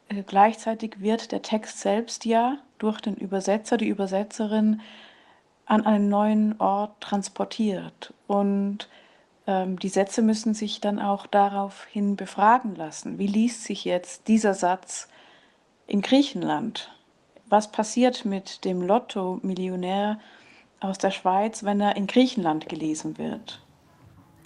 [0.09, 4.81] äh, gleichzeitig wird der Text selbst ja durch den Übersetzer, die Übersetzerin
[5.65, 8.13] an einen neuen Ort transportiert.
[8.27, 8.89] Und
[9.47, 13.17] ähm, die Sätze müssen sich dann auch daraufhin befragen lassen.
[13.19, 15.07] Wie liest sich jetzt dieser Satz
[15.87, 16.91] in Griechenland?
[17.47, 20.19] Was passiert mit dem Lotto-Millionär
[20.81, 23.61] aus der Schweiz, wenn er in Griechenland gelesen wird?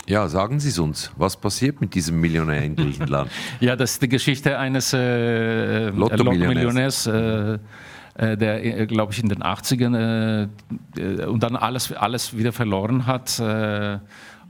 [0.08, 1.12] Ja, sagen Sie es uns.
[1.18, 3.30] Was passiert mit diesem Millionär in Griechenland?
[3.60, 7.06] Ja, das ist die Geschichte eines äh, Lotto-Millionärs.
[7.06, 7.60] Lotto-Millionärs, äh, äh,
[8.18, 10.48] der, äh, glaube ich, in den 80ern äh,
[11.00, 13.40] äh, und dann alles, alles wieder verloren hat.
[13.40, 14.00] Äh,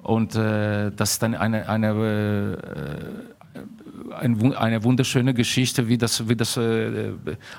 [0.04, 2.58] und äh, das ist dann eine, eine,
[4.22, 7.12] äh, eine wunderschöne Geschichte, wie das, wie das äh,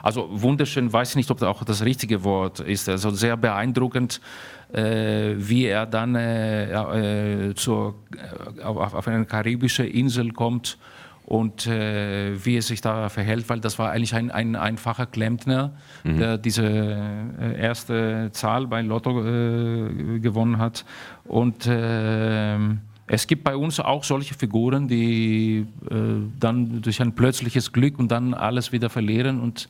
[0.03, 4.23] also wunderschön, weiß ich nicht, ob das auch das richtige Wort ist, also sehr beeindruckend,
[4.73, 7.97] äh, wie er dann äh, äh, zur,
[8.59, 10.79] äh, auf eine karibische Insel kommt
[11.29, 15.75] und äh, wie er sich da verhält, weil das war eigentlich ein, ein einfacher Klempner,
[16.03, 20.87] der diese äh, erste Zahl bei Lotto äh, gewonnen hat.
[21.25, 22.57] Und äh,
[23.09, 25.95] es gibt bei uns auch solche Figuren, die äh,
[26.41, 29.39] dann durch ein plötzliches Glück und dann alles wieder verlieren.
[29.39, 29.69] Und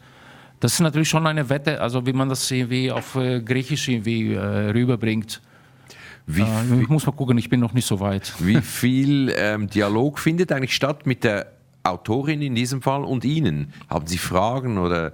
[0.60, 4.36] das ist natürlich schon eine Wette, also wie man das irgendwie auf äh, Griechisch irgendwie
[4.36, 5.40] rüberbringt.
[6.30, 8.34] Wie, Äh, ich muss mal gucken, ich bin noch nicht so weit.
[8.38, 11.46] wie viel ähm, Dialog findet eigentlich statt mit der
[11.84, 13.72] Autorin in diesem Fall und Ihnen?
[13.88, 15.12] Haben Sie Fragen oder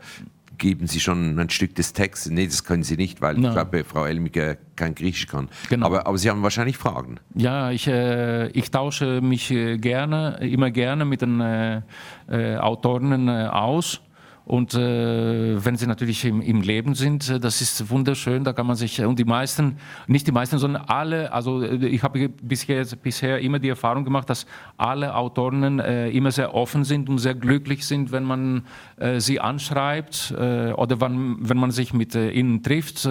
[0.59, 2.31] geben Sie schon ein Stück des Textes?
[2.33, 3.53] Nee, das können Sie nicht, weil ich Nein.
[3.53, 5.49] glaube, Frau Elmiger kein Griechisch kann.
[5.69, 5.87] Genau.
[5.87, 7.17] Aber, aber Sie haben wahrscheinlich Fragen.
[7.35, 11.83] Ja, ich, äh, ich tausche mich äh, gerne, immer gerne mit den äh,
[12.29, 14.01] äh, Autorinnen äh, aus.
[14.47, 18.67] Und äh, wenn sie natürlich im, im, Leben sind, äh, das ist wunderschön, da kann
[18.67, 22.85] man sich, und die meisten, nicht die meisten, sondern alle, also äh, ich habe bisher,
[23.03, 24.45] bisher immer die Erfahrung gemacht, dass
[24.77, 29.41] alle Autorinnen äh, immer sehr offen sind und sehr glücklich sind, wenn man äh, sie
[29.41, 33.09] anschreibt äh, oder wann, wenn man sich mit ihnen trifft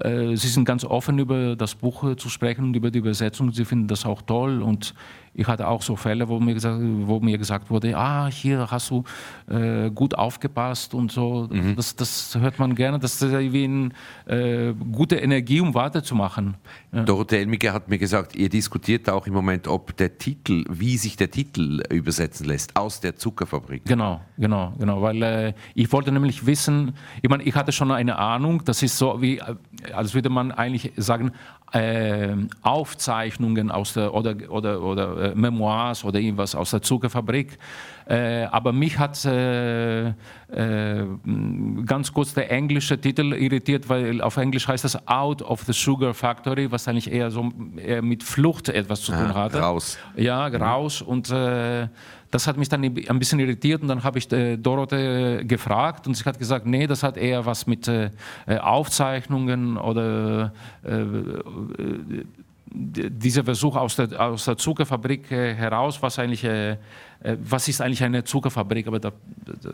[0.00, 3.52] äh, sie sind ganz offen über das Buch äh, zu sprechen und über die Übersetzung.
[3.52, 4.62] Sie finden das auch toll.
[4.62, 4.94] Und
[5.38, 8.90] ich hatte auch so Fälle, wo mir gesagt, wo mir gesagt wurde, ah, hier hast
[8.90, 9.04] du
[9.48, 11.48] äh, gut aufgepasst und so.
[11.48, 11.76] Mhm.
[11.76, 12.98] Das, das, hört man gerne.
[12.98, 13.90] Das ist wie eine
[14.26, 16.56] äh, gute Energie, um weiterzumachen.
[16.90, 17.04] Ja.
[17.04, 21.16] Dorothee Elmiger hat mir gesagt, ihr diskutiert auch im Moment, ob der Titel, wie sich
[21.16, 23.84] der Titel übersetzen lässt, aus der Zuckerfabrik.
[23.84, 25.02] Genau, genau, genau.
[25.02, 28.98] Weil äh, ich wollte nämlich wissen, ich meine, ich hatte schon eine Ahnung, das ist
[28.98, 29.40] so wie
[29.92, 31.32] als würde man eigentlich sagen,
[31.72, 37.58] äh, Aufzeichnungen aus der, oder, oder, oder äh, Memoirs oder irgendwas aus der Zuckerfabrik.
[38.06, 40.14] Äh, aber mich hat äh, äh,
[41.84, 46.14] ganz kurz der englische Titel irritiert, weil auf Englisch heißt das Out of the Sugar
[46.14, 49.58] Factory, was eigentlich eher so eher mit Flucht etwas zu tun ah, hatte.
[49.58, 49.98] Raus.
[50.16, 51.02] Ja, raus.
[51.02, 51.30] Und
[52.30, 56.14] das hat mich dann ein bisschen irritiert und dann habe ich äh, Dorothee gefragt und
[56.14, 58.10] sie hat gesagt, nee, das hat eher was mit äh,
[58.46, 60.52] Aufzeichnungen oder
[60.84, 62.24] äh, äh
[62.70, 66.76] dieser Versuch aus der, aus der Zuckerfabrik äh, heraus, was eigentlich, äh,
[67.22, 69.12] was ist eigentlich eine Zuckerfabrik, aber da,
[69.46, 69.70] da,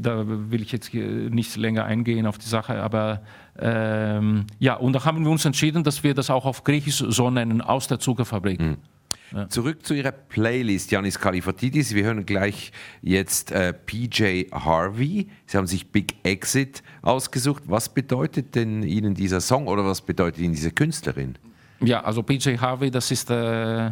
[0.00, 3.20] da, will ich jetzt nicht länger eingehen auf die Sache, aber
[3.58, 7.30] ähm, ja, und da haben wir uns entschieden, dass wir das auch auf Griechisch so
[7.30, 8.60] nennen, aus der Zuckerfabrik.
[8.60, 8.76] Mhm.
[9.32, 9.48] Ja.
[9.48, 11.94] Zurück zu Ihrer Playlist, Janis Kalifatidis.
[11.94, 15.28] Wir hören gleich jetzt äh, PJ Harvey.
[15.46, 17.64] Sie haben sich Big Exit ausgesucht.
[17.66, 21.36] Was bedeutet denn Ihnen dieser Song oder was bedeutet Ihnen diese Künstlerin?
[21.80, 23.90] Ja, also PJ Harvey, das ist äh,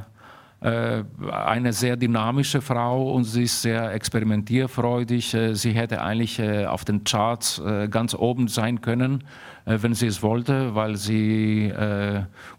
[0.61, 5.35] äh, eine sehr dynamische Frau und sie ist sehr experimentierfreudig.
[5.35, 9.25] Äh, sie hätte eigentlich äh, auf den Charts ganz oben sein können,
[9.67, 11.73] wenn sie es wollte, weil sie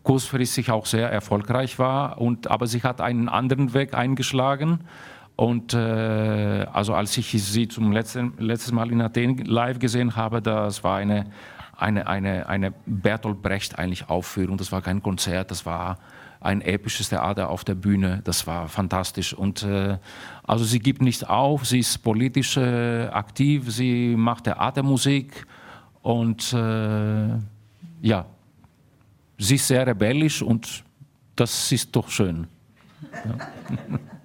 [0.04, 2.20] kurzfristig auch sehr erfolgreich war.
[2.20, 4.82] Und, aber sie hat einen anderen Weg eingeschlagen.
[5.38, 10.42] Und äh, also als ich sie zum letzten letztes Mal in Athen live gesehen habe,
[10.42, 11.26] das war eine
[11.78, 14.58] eine eine eine Bertolt Brecht eigentlich Aufführung.
[14.58, 16.00] Das war kein Konzert, das war
[16.42, 18.22] ein episches Theater auf der Bühne.
[18.24, 19.36] Das war fantastisch.
[19.36, 20.00] Und äh,
[20.44, 25.46] also sie gibt nicht auf, sie ist politisch äh, aktiv, sie macht Theatermusik
[26.08, 27.38] und äh,
[28.02, 28.26] ja,
[29.38, 30.86] sie ist sehr rebellisch und
[31.36, 32.48] das ist doch schön.
[33.12, 33.38] Ja.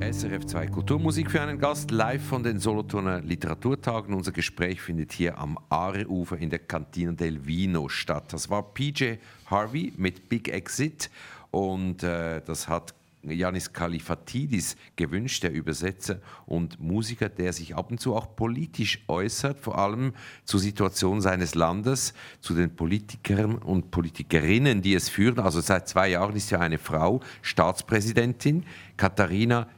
[0.00, 4.14] SRF 2 Kulturmusik für einen Gast, live von den Solothurner Literaturtagen.
[4.14, 8.32] Unser Gespräch findet hier am Aareufer in der Cantina del Vino statt.
[8.32, 9.14] Das war PJ
[9.46, 11.10] Harvey mit Big Exit
[11.50, 18.00] und äh, das hat Yanis Kalifatidis gewünscht, der Übersetzer und Musiker, der sich ab und
[18.00, 20.12] zu auch politisch äußert, vor allem
[20.44, 25.38] zur Situation seines Landes, zu den Politikern und Politikerinnen, die es führen.
[25.40, 28.64] Also seit zwei Jahren ist ja eine Frau Staatspräsidentin,
[28.96, 29.68] Katharina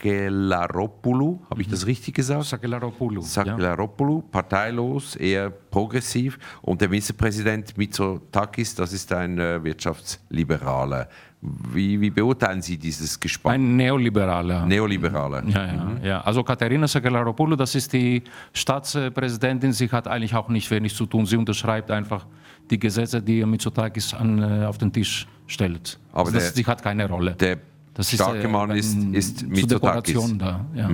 [0.00, 2.44] Sakelaropoulou, habe ich das richtig gesagt?
[2.44, 3.20] Sakelaropoulou.
[3.22, 3.26] ja.
[3.26, 6.38] Sakelaropoulou, parteilos, eher progressiv.
[6.62, 11.08] Und der Vizepräsident Mitsotakis, das ist ein äh, Wirtschaftsliberaler.
[11.42, 13.54] Wie, wie beurteilen Sie dieses Gespann?
[13.54, 14.66] Ein Neoliberaler.
[14.66, 15.42] Neoliberaler.
[15.48, 16.20] Ja, ja, ja.
[16.20, 18.22] Also Katharina Sakelaropoulou, das ist die
[18.52, 19.72] Staatspräsidentin.
[19.72, 21.24] Sie hat eigentlich auch nicht wenig zu tun.
[21.24, 22.26] Sie unterschreibt einfach
[22.70, 25.98] die Gesetze, die Mitsotakis an, äh, auf den Tisch stellt.
[26.12, 27.32] Aber also das, der- sie hat keine Rolle.
[27.36, 27.56] Der
[27.94, 30.14] Das starke äh, Mann ist, ist Mitsotakis.
[30.14, 30.64] Dekoration da.
[30.74, 30.90] Ja.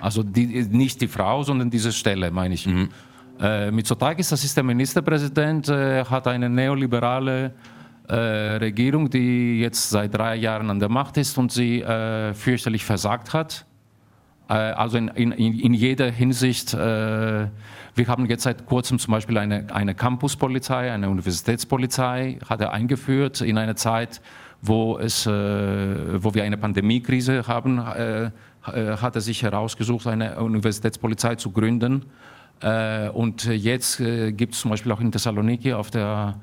[0.00, 2.68] Also die, nicht die Frau, sondern diese Stelle, meine ich.
[3.40, 7.54] Äh, Mitsotakis, das ist der Ministerpräsident, äh, hat eine neoliberale
[8.08, 12.84] äh, Regierung, die jetzt seit drei Jahren an der Macht ist und sie äh, fürchterlich
[12.84, 13.64] versagt hat.
[14.48, 16.74] Äh, Also in, in, in jeder Hinsicht.
[16.74, 17.48] Äh,
[17.96, 23.40] wir haben jetzt seit kurzem zum Beispiel eine, eine Campuspolizei, eine Universitätspolizei, hat er eingeführt
[23.40, 24.20] in einer Zeit,
[24.66, 25.30] wo, es, äh,
[26.22, 28.30] wo wir eine Pandemiekrise haben, äh, äh,
[28.96, 32.06] hat er sich herausgesucht, eine Universitätspolizei zu gründen.
[33.12, 36.36] Und jetzt gibt es zum Beispiel auch in Thessaloniki auf der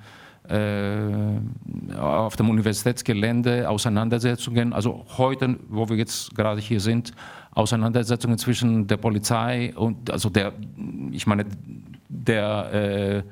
[1.97, 7.13] auf dem Universitätsgelände Auseinandersetzungen, also heute, wo wir jetzt gerade hier sind,
[7.55, 10.53] Auseinandersetzungen zwischen der Polizei und, also der,
[11.11, 11.45] ich meine,
[12.09, 13.24] der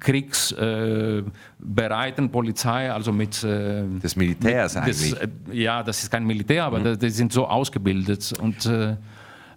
[0.00, 5.14] kriegsbereiten Polizei, also mit äh, Des Militärs das, eigentlich.
[5.20, 8.96] äh, ja, das ist kein Militär, aber da- die sind so ausgebildet und äh,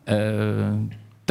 [0.05, 0.73] äh,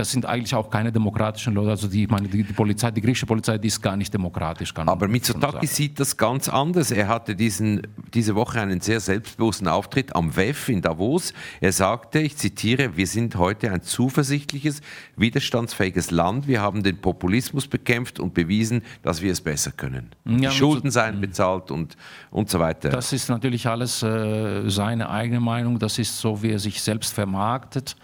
[0.01, 1.69] das sind eigentlich auch keine demokratischen Leute.
[1.69, 4.73] Also die, ich meine, die, die Polizei, die griechische Polizei, die ist gar nicht demokratisch.
[4.75, 6.91] Aber Mitsotakis sieht das ganz anders.
[6.91, 7.83] Er hatte diesen,
[8.15, 11.35] diese Woche einen sehr selbstbewussten Auftritt am WEF in Davos.
[11.61, 14.81] Er sagte, ich zitiere, wir sind heute ein zuversichtliches,
[15.17, 16.49] widerstandsfähiges Land.
[16.49, 20.13] Wir haben den Populismus bekämpft und bewiesen, dass wir es besser können.
[20.25, 21.99] Ja, Die Schulden seien bezahlt und,
[22.31, 22.89] und so weiter.
[22.89, 25.79] Das ist natürlich alles äh, seine eigene Meinung.
[25.79, 27.97] Das ist so, wie er sich selbst vermarktet.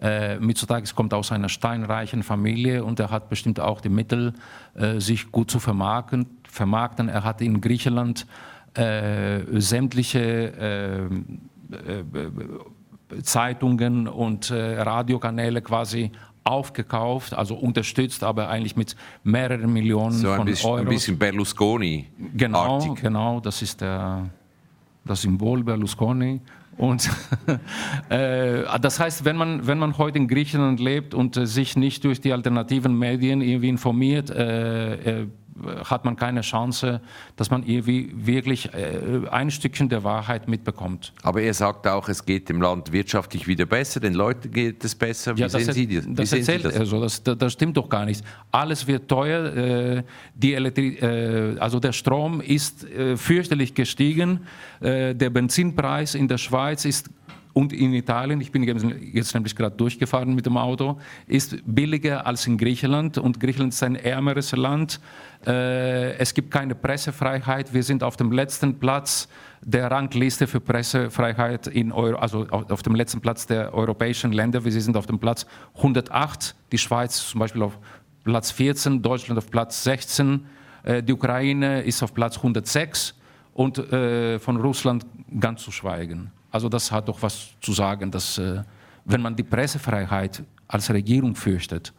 [0.00, 4.34] Äh, Mitsotakis kommt aus einer steinreichen Familie und er hat bestimmt auch die Mittel,
[4.74, 6.26] äh, sich gut zu vermarkten.
[6.48, 7.08] vermarkten.
[7.08, 8.26] Er hat in Griechenland
[8.74, 11.04] äh, sämtliche äh,
[11.74, 16.10] äh, Zeitungen und äh, Radiokanäle quasi
[16.44, 20.80] aufgekauft, also unterstützt, aber eigentlich mit mehreren Millionen so von bisschen, Euro.
[20.80, 22.06] ein bisschen Berlusconi.
[22.36, 23.00] Genau, artig.
[23.00, 24.28] genau, das ist der,
[25.04, 26.40] das Symbol Berlusconi.
[26.76, 27.08] Und
[28.08, 32.04] äh, das heißt, wenn man, wenn man heute in Griechenland lebt und äh, sich nicht
[32.04, 35.26] durch die alternativen Medien irgendwie informiert, äh, äh,
[35.84, 37.00] hat man keine Chance,
[37.36, 41.12] dass man irgendwie wirklich äh, ein Stückchen der Wahrheit mitbekommt.
[41.22, 44.94] Aber er sagt auch, es geht dem Land wirtschaftlich wieder besser, den Leuten geht es
[44.94, 45.36] besser.
[45.36, 46.06] Wie Ja, sehen das, Sie das?
[46.06, 47.00] Wie das sehen Sie erzählt er so.
[47.00, 48.24] Das, das, das stimmt doch gar nicht.
[48.50, 49.44] Alles wird teuer.
[49.56, 50.02] Äh,
[50.34, 52.86] die Elektri äh, also der Strom ist
[53.16, 54.40] fürchterlich gestiegen.
[54.80, 57.08] Der Benzinpreis in der Schweiz ist
[57.54, 62.46] und in Italien, ich bin jetzt nämlich gerade durchgefahren mit dem Auto, ist billiger als
[62.46, 65.00] in Griechenland und Griechenland ist ein ärmeres Land.
[65.46, 67.72] Äh, es gibt keine Pressefreiheit.
[67.72, 69.28] Wir sind auf dem letzten Platz
[69.62, 74.64] der Rangliste für Pressefreiheit in Euro, also auf auf dem letzten Platz der europäischen Länder.
[74.64, 75.46] Wir sind auf dem Platz
[75.76, 77.78] 108, die Schweiz zum Beispiel auf
[78.24, 80.44] Platz 14, Deutschland auf Platz 16,
[80.82, 83.14] äh, die Ukraine ist auf Platz 106
[83.52, 85.06] und äh, von Russland
[85.38, 86.32] ganz zu schweigen.
[86.54, 88.62] Also das hat doch was zu sagen, dass äh,
[89.04, 91.92] wenn man die Pressefreiheit als Regierung fürchtet,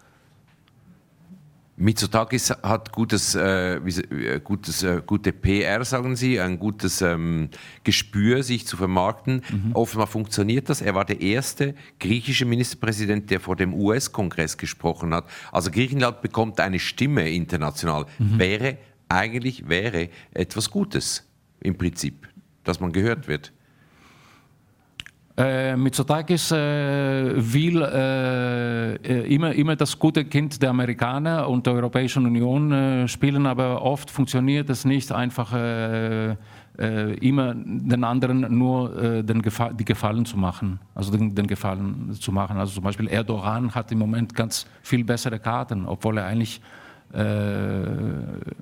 [1.76, 7.50] Mitsotakis hat gutes, äh, äh, gutes, äh, gute PR, sagen Sie, ein gutes ähm,
[7.84, 9.42] Gespür, sich zu vermarkten.
[9.74, 10.82] Offenbar funktioniert das.
[10.82, 15.26] Er war der erste griechische Ministerpräsident, der vor dem US-Kongress gesprochen hat.
[15.52, 18.06] Also Griechenland bekommt eine Stimme international.
[18.20, 18.78] Wäre,
[19.10, 21.28] eigentlich wäre etwas Gutes
[21.60, 22.30] im Prinzip,
[22.64, 23.52] dass man gehört wird.
[25.38, 26.56] Äh, Mitsotakis äh,
[27.36, 33.08] will äh, äh, immer, immer das gute Kind der Amerikaner und der Europäischen Union äh,
[33.10, 36.38] spielen, aber oft funktioniert es nicht einfach äh,
[36.78, 42.14] äh, immer den anderen nur den Gefa die Gefallen zu machen, also den, den Gefallen
[42.14, 42.58] zu machen.
[42.58, 46.62] Also zum Beispiel Erdogan hat im Moment ganz viel bessere Karten, obwohl er eigentlich
[47.14, 47.86] äh,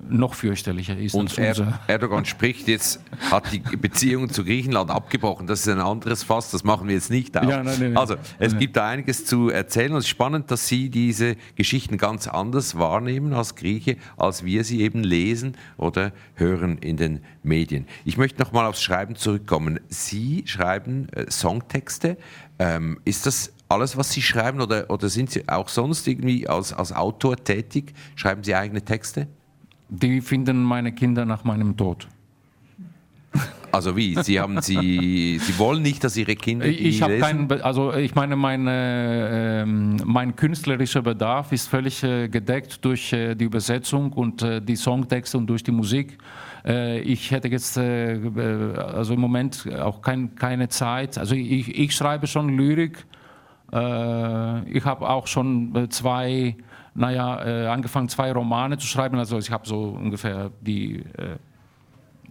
[0.08, 1.80] noch fürchterlicher ist Und als er, unser.
[1.88, 5.48] Erdogan spricht jetzt, hat die Beziehungen zu Griechenland abgebrochen.
[5.48, 7.48] Das ist ein anderes Fass, das machen wir jetzt nicht auf.
[7.48, 7.96] Ja, nein, nein.
[7.96, 8.60] Also, es Nein.
[8.60, 12.78] gibt da einiges zu erzählen und es ist spannend, dass Sie diese Geschichten ganz anders
[12.78, 17.86] wahrnehmen als Grieche, als wir sie eben lesen oder hören in den Medien.
[18.04, 19.80] Ich möchte nochmal aufs Schreiben zurückkommen.
[19.88, 22.16] Sie schreiben äh, Songtexte.
[22.58, 26.72] Ähm, ist das alles, was Sie schreiben oder, oder sind Sie auch sonst irgendwie als,
[26.72, 27.92] als Autor tätig?
[28.16, 29.26] Schreiben Sie eigene Texte?
[29.88, 32.08] Die finden meine Kinder nach meinem Tod.
[33.72, 34.16] Also wie?
[34.22, 37.48] Sie haben sie, Sie wollen nicht, dass Ihre Kinder die Ich habe lesen?
[37.48, 43.12] keinen, also ich meine, mein, äh, ähm, mein künstlerischer Bedarf ist völlig äh, gedeckt durch
[43.12, 46.18] äh, die Übersetzung und äh, die Songtexte und durch die Musik.
[46.66, 51.18] Ich hätte jetzt also im Moment auch kein, keine Zeit.
[51.18, 53.04] Also ich, ich schreibe schon Lyrik.
[53.74, 56.56] Äh, ich habe auch schon äh, zwei,
[56.94, 59.18] naja, äh, angefangen zwei Romane zu schreiben.
[59.18, 61.02] Also ich habe so ungefähr die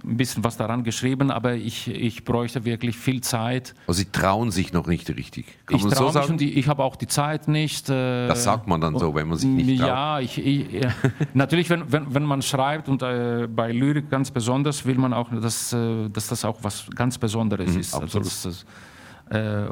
[0.05, 3.73] ein bisschen was daran geschrieben, aber ich, ich bräuchte wirklich viel Zeit.
[3.87, 5.45] Also Sie trauen sich noch nicht richtig.
[5.65, 6.37] Kann Ich man so sagen?
[6.37, 7.87] die, ich habe auch die Zeit nicht.
[7.87, 9.87] Das sagt man dann so, wenn man sich nicht traut.
[9.87, 10.85] Ja, ich, ich,
[11.33, 15.29] natürlich, wenn, wenn, wenn man schreibt und äh, bei Lyrik ganz besonders, will man auch,
[15.29, 17.93] dass, dass das auch was ganz Besonderes ist.
[17.93, 18.25] Also absolut.
[18.25, 18.65] das, das,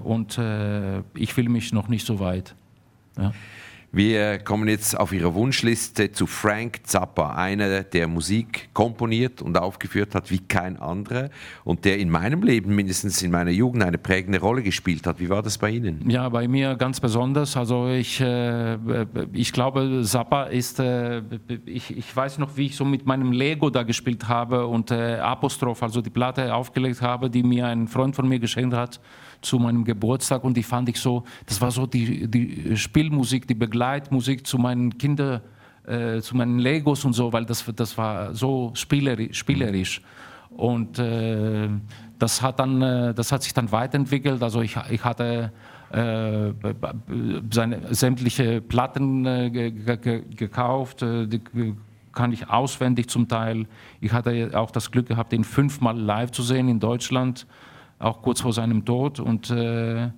[0.03, 2.55] und äh, ich will mich noch nicht so weit.
[3.17, 3.31] Ja.
[3.93, 10.15] Wir kommen jetzt auf Ihrer Wunschliste zu Frank Zappa, einer, der Musik komponiert und aufgeführt
[10.15, 11.29] hat wie kein anderer
[11.65, 15.19] und der in meinem Leben, mindestens in meiner Jugend, eine prägende Rolle gespielt hat.
[15.19, 16.09] Wie war das bei Ihnen?
[16.09, 17.57] Ja, bei mir ganz besonders.
[17.57, 18.77] Also ich, äh,
[19.33, 21.21] ich glaube, Zappa ist, äh,
[21.65, 25.17] ich, ich weiß noch, wie ich so mit meinem Lego da gespielt habe und äh,
[25.17, 29.01] Apostroph, also die Platte aufgelegt habe, die mir ein Freund von mir geschenkt hat
[29.41, 33.55] zu meinem Geburtstag und die fand ich so, das war so die, die Spielmusik, die
[33.55, 35.41] Begleitmusik zu meinen Kindern,
[35.85, 40.01] äh, zu meinen Legos und so, weil das, das war so spielerisch.
[40.49, 41.69] Und äh,
[42.19, 44.43] das, hat dann, äh, das hat sich dann weiterentwickelt.
[44.43, 45.51] Also ich, ich hatte
[45.91, 46.53] äh,
[47.51, 51.41] seine sämtliche Platten äh, ge ge gekauft, äh, die
[52.13, 53.67] kann ich auswendig zum Teil.
[54.01, 57.47] Ich hatte auch das Glück gehabt, ihn fünfmal live zu sehen in Deutschland,
[58.01, 59.19] auch kurz vor seinem Tod.
[59.19, 60.09] Und äh,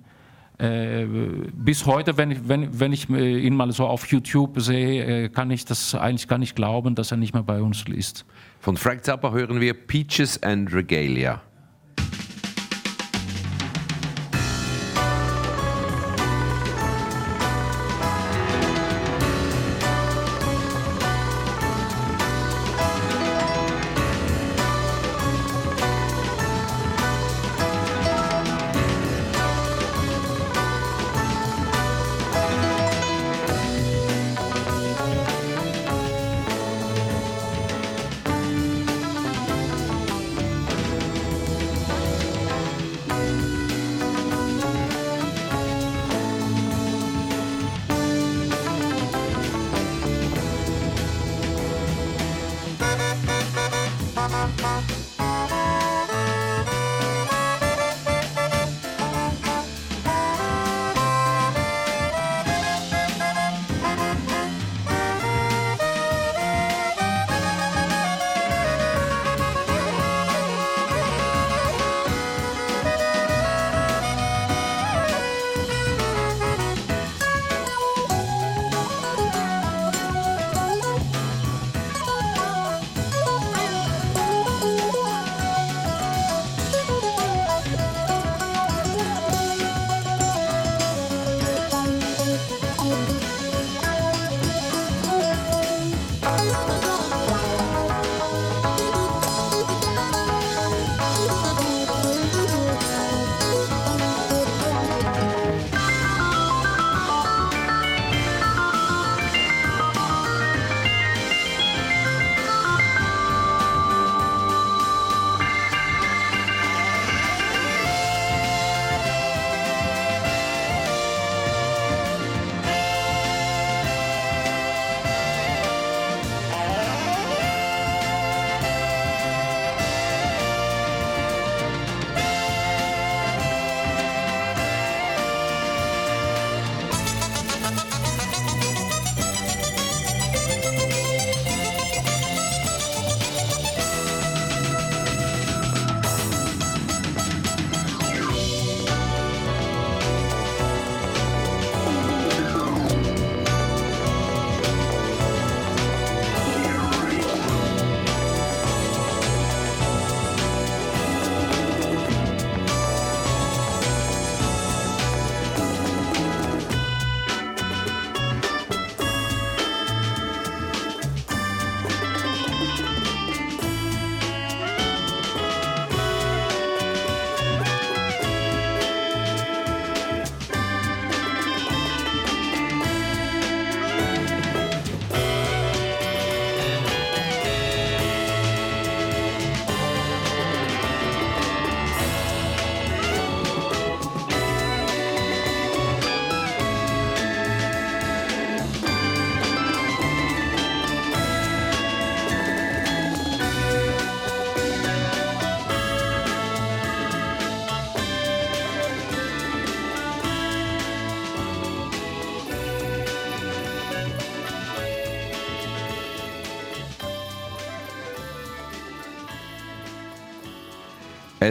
[0.58, 1.06] äh,
[1.52, 5.28] bis heute, wenn ich, wenn, wenn ich äh, ihn mal so auf YouTube sehe, äh,
[5.28, 8.24] kann ich das eigentlich gar nicht glauben, dass er nicht mehr bei uns ist.
[8.60, 11.42] Von Frank Zappa hören wir Peaches and Regalia.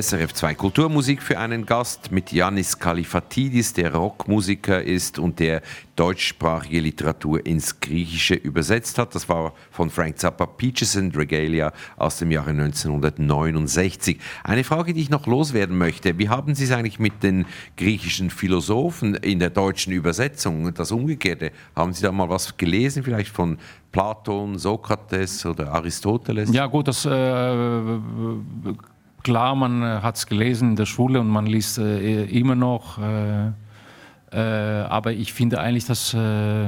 [0.02, 5.62] SRF 2 Kulturmusik für einen Gast mit Yannis Kalifatidis, der Rockmusiker ist und der
[5.96, 9.14] deutschsprachige Literatur ins Griechische übersetzt hat.
[9.14, 14.18] Das war von Frank Zappa Peaches and Regalia aus dem Jahre 1969.
[14.44, 16.18] Eine Frage, die ich noch loswerden möchte.
[16.18, 17.46] Wie haben Sie es eigentlich mit den
[17.78, 20.74] griechischen Philosophen in der deutschen Übersetzung?
[20.74, 21.52] Das Umgekehrte.
[21.76, 23.60] Haben Sie da mal was gelesen, vielleicht von
[23.92, 26.52] Platon, Sokrates oder Aristoteles?
[26.52, 27.12] Ja gut, das äh,
[29.24, 33.00] klar, man hat es gelesen in der Schule und man liest äh, immer noch.
[33.00, 33.52] Äh,
[34.34, 36.68] äh, aber ich finde eigentlich, dass äh,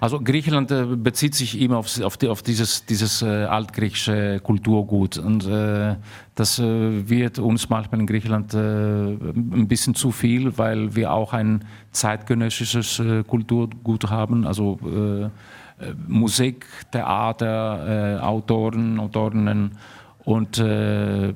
[0.00, 5.16] also Griechenland äh, bezieht sich immer auf, auf, die, auf dieses, dieses äh, altgriechische Kulturgut
[5.16, 5.94] und äh,
[6.34, 11.32] das äh, wird uns manchmal in Griechenland äh, ein bisschen zu viel, weil wir auch
[11.32, 15.30] ein zeitgenössisches äh, Kulturgut haben, also äh, äh,
[16.08, 19.72] Musik, Theater, äh, Autoren, Autorinnen
[20.24, 21.34] und äh, äh,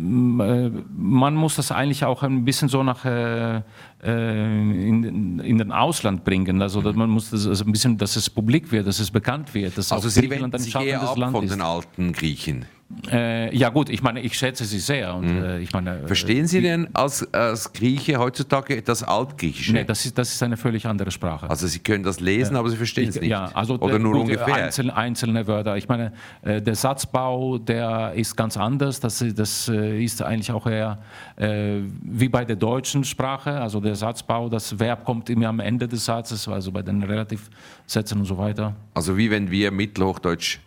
[0.00, 3.60] man muss das eigentlich auch ein bisschen so nach äh, äh,
[4.02, 6.62] in, in den Ausland bringen.
[6.62, 9.52] Also dass man muss das also ein bisschen, dass es publik wird, dass es bekannt
[9.54, 11.52] wird, dass Also auch Sie Griechenland ein schaffendes ab Land von ist.
[11.52, 12.64] den alten Griechen.
[13.10, 15.44] Äh, ja gut, ich meine, ich schätze sie sehr und Mhm.
[15.44, 16.06] äh, ich meine.
[16.06, 19.72] Verstehen Sie denn als, als Grieche heutzutage das Altgriechische?
[19.72, 21.48] Nee, das ist, das ist eine völlig andere Sprache.
[21.48, 23.30] also Sie können das lesen, aber Sie verstehen es Ich- nicht.
[23.30, 24.54] Ja, also Oder der- nur gut, ungefähr.
[24.54, 25.76] Einzelne, einzelne Wörter.
[25.76, 26.12] Ich meine,
[26.42, 28.98] äh, der Satzbau, der ist ganz anders.
[28.98, 30.98] Das, das äh, ist eigentlich auch eher
[31.36, 33.52] äh, wie bei der deutschen Sprache.
[33.52, 38.18] Also der Satzbau, das Verb kommt immer am Ende des Satzes, also bei den Relativsätzen
[38.18, 38.74] und so weiter.
[38.94, 40.58] Also wie wenn wir Mittelhochdeutsch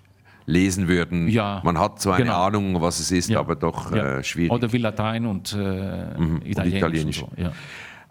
[0.46, 1.28] lesen würden.
[1.28, 2.44] Ja, Man hat eine genau.
[2.46, 3.40] Ahnung, was es ist, Ja.
[3.40, 4.18] aber doch Ja.
[4.20, 4.52] äh, schwierig.
[4.52, 6.12] Oder wie Latein und, äh,
[6.46, 6.78] Italienisch.
[6.78, 7.24] Italienisch.
[7.24, 7.50] Und so.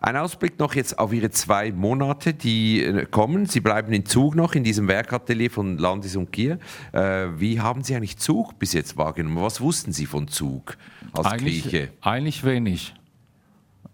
[0.04, 3.46] Ein Ausblick noch jetzt auf Ihre zwei Monate, die äh, kommen.
[3.46, 6.58] Sie bleiben in Zug noch in diesem Werkatelier von Landis und Kier.
[6.90, 9.40] Äh, wie haben Sie eigentlich Zug bis jetzt wahrgenommen?
[9.40, 10.76] Was wussten Sie von Zug
[11.12, 11.90] als Eigentlich, Grieche?
[12.00, 12.94] eigentlich wenig.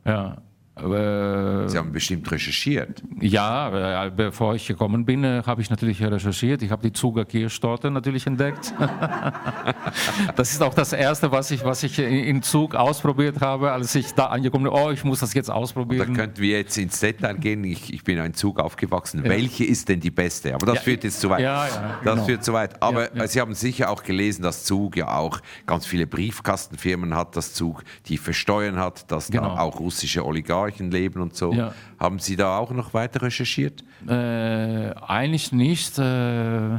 [0.07, 0.39] Ja.
[0.81, 3.03] Sie haben bestimmt recherchiert.
[3.20, 6.62] Ja, äh, bevor ich gekommen bin, äh, habe ich natürlich recherchiert.
[6.62, 8.72] Ich habe die Zuger Kirschtorte natürlich entdeckt.
[10.37, 14.12] das ist auch das Erste, was ich, was ich in Zug ausprobiert habe, als ich
[14.14, 14.72] da angekommen bin.
[14.72, 16.14] Oh, ich muss das jetzt Da ausprobieren.
[16.14, 17.64] könnten wir jetzt ins Detail gehen.
[17.64, 19.24] Ich, ich bin in Zug aufgewachsen.
[19.24, 20.55] Welche ist denn die beste?
[20.55, 21.41] Aber das Ja, führt jetzt zu weit.
[21.41, 22.26] ja, ja, das genau.
[22.26, 22.83] führt zu weit.
[22.83, 23.22] Aber Ja, ja.
[23.24, 27.55] äh, Sie haben sicher auch gelesen, dass Zug ja auch ganz viele Briefkastenfirmen hat, dass
[27.55, 29.55] Zug tiefe Steuern hat, dass Genau.
[29.57, 31.53] da auch russische Oligarchen leben und so.
[31.53, 31.73] Ja.
[31.99, 33.83] Haben Sie da auch noch weiter recherchiert?
[34.07, 35.99] Äh, eigentlich nicht.
[35.99, 36.77] Äh,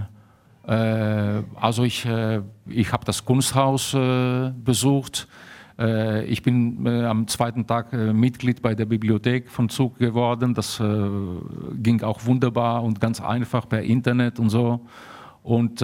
[0.70, 5.28] äh, also ich, äh, ich habe das Kunsthaus äh, besucht.
[6.28, 10.54] Ich bin am zweiten Tag Mitglied bei der Bibliothek von Zug geworden.
[10.54, 14.86] Das ging auch wunderbar und ganz einfach per Internet und so.
[15.42, 15.82] Und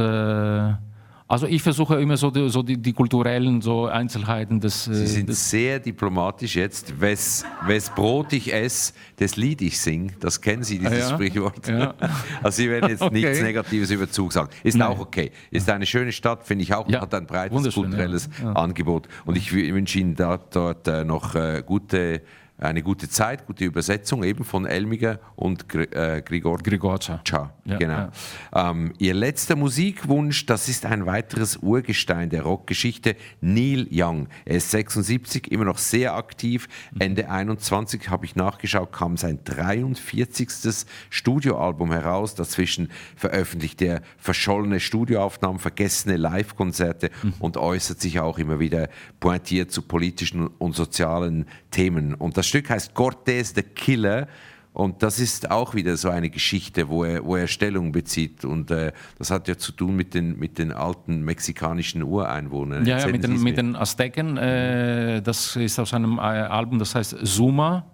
[1.28, 5.08] also ich versuche immer so die, so die, die kulturellen so Einzelheiten des, äh, Sie
[5.08, 7.02] sind des sehr diplomatisch jetzt.
[7.02, 10.14] Wes, wes Brot ich esse, das Lied ich sing.
[10.20, 11.68] Das kennen Sie, dieses Ja, Sprichwort.
[11.68, 11.96] ja.
[12.44, 13.14] Also Sie werden jetzt Okay.
[13.14, 14.50] nichts Negatives über Zug sagen.
[14.64, 14.88] Ist Nein.
[14.90, 15.32] auch okay.
[15.50, 16.88] Ist eine schöne Stadt, finde ich auch.
[16.90, 18.30] Ja, Hat ein breites kulturelles.
[18.54, 19.08] Angebot.
[19.26, 22.22] Und ich wü- wünsche Ihnen da, dort äh, noch äh, gute,
[22.58, 27.20] eine gute Zeit, gute Übersetzung eben von Elmiger und Gr äh, Grigor Grigorza.
[27.24, 28.10] Tja, Ja, genau.
[28.54, 34.28] Ähm, ihr letzter Musikwunsch, das ist ein weiteres Urgestein der Rockgeschichte, Neil Young.
[34.46, 36.68] Er ist 76, immer noch sehr aktiv.
[36.98, 40.86] Ende 21 habe ich nachgeschaut, kam sein 43.
[41.10, 42.36] Studioalbum heraus.
[42.36, 48.90] Dazwischen veröffentlicht er verschollene Studioaufnahmen, vergessene Live-Konzerte und äußert sich auch immer wieder
[49.20, 52.14] pointiert zu politischen und sozialen Themen.
[52.14, 54.28] Und das Stück heißt Cortés the Killer.
[54.76, 58.44] Und das ist auch wieder so eine Geschichte, wo er, wo er Stellung bezieht.
[58.44, 62.86] Und äh, das hat ja zu tun mit den, mit den alten mexikanischen Ureinwohnern.
[62.86, 64.36] Ja, ja mit, den, mit den Azteken.
[64.36, 67.86] Äh, das ist aus einem äh, Album, das heißt Zuma.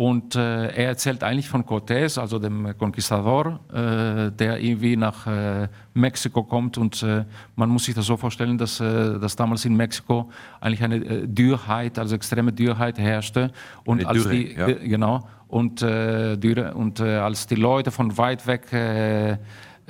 [0.00, 5.68] Und äh, er erzählt eigentlich von Cortés, also dem Conquistador, äh, der irgendwie nach äh,
[5.92, 6.78] Mexiko kommt.
[6.78, 10.82] Und äh, man muss sich das so vorstellen, dass, äh, dass damals in Mexiko eigentlich
[10.82, 13.50] eine äh, Dürrheit, also extreme Dürrheit herrschte.
[13.84, 14.66] Und Eine als Dürre, die, ja.
[14.68, 15.28] genau.
[15.48, 18.70] Und, Dürre, und als die Leute von weit weg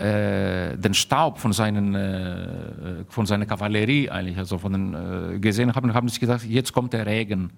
[0.00, 6.18] den Staub von, seinen, von seiner Kavallerie eigentlich, also von den, gesehen haben, haben sie
[6.18, 7.52] gedacht, jetzt kommt der Regen.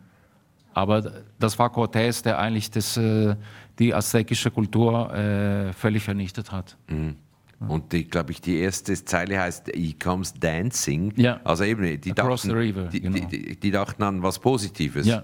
[0.74, 3.36] Aber das war Cortés, der eigentlich das, äh,
[3.78, 6.76] die aztekische Kultur äh, völlig vernichtet hat.
[7.68, 11.12] Und die, glaube ich, die erste Zeile heißt He Comes Dancing.
[11.16, 11.40] Ja.
[11.44, 13.18] Also eben, die Across dachten, the river, die, genau.
[13.18, 15.06] die, die, die dachten an was Positives.
[15.06, 15.22] Ja.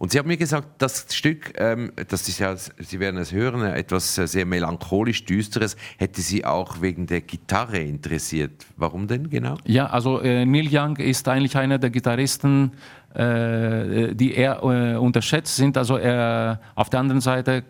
[0.00, 3.60] Und Sie haben mir gesagt, das Stück, ähm, das ist ja, Sie werden es hören,
[3.66, 8.64] etwas äh, sehr melancholisch Düsteres, hätte Sie auch wegen der Gitarre interessiert.
[8.78, 9.58] Warum denn genau?
[9.66, 12.72] Ja, also äh, Neil Young ist eigentlich einer der Gitarristen,
[13.12, 15.76] äh, die eher äh, unterschätzt sind.
[15.76, 17.64] Also er, auf der anderen Seite,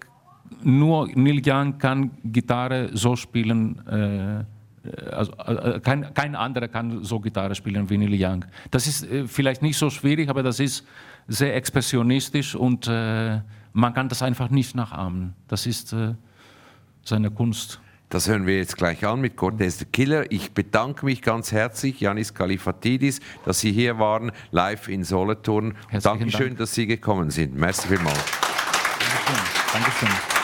[0.63, 3.85] nur Neil Young kann Gitarre so spielen.
[3.89, 4.45] Äh,
[5.11, 8.45] also, äh, kein, kein anderer kann so Gitarre spielen wie Neil Young.
[8.71, 10.87] Das ist vielleicht nicht so schwierig, aber das ist
[11.29, 13.41] sehr expressionistisch und äh,
[13.73, 15.35] man kann das einfach nicht nachahmen.
[15.49, 16.15] Das ist äh,
[17.05, 17.81] seine Kunst.
[18.09, 20.31] Das hören wir jetzt gleich an mit Cortez the Killer.
[20.33, 25.77] Ich bedanke mich ganz herzlich, Janis Kalifatidis, dass Sie hier waren, live in Solothurn.
[25.89, 26.59] Herzlichen Dankeschön, Dank.
[26.59, 27.55] dass Sie gekommen sind.
[27.55, 28.19] Merci vielmals.
[28.99, 29.73] Dankeschön.
[29.73, 30.40] Dankeschön.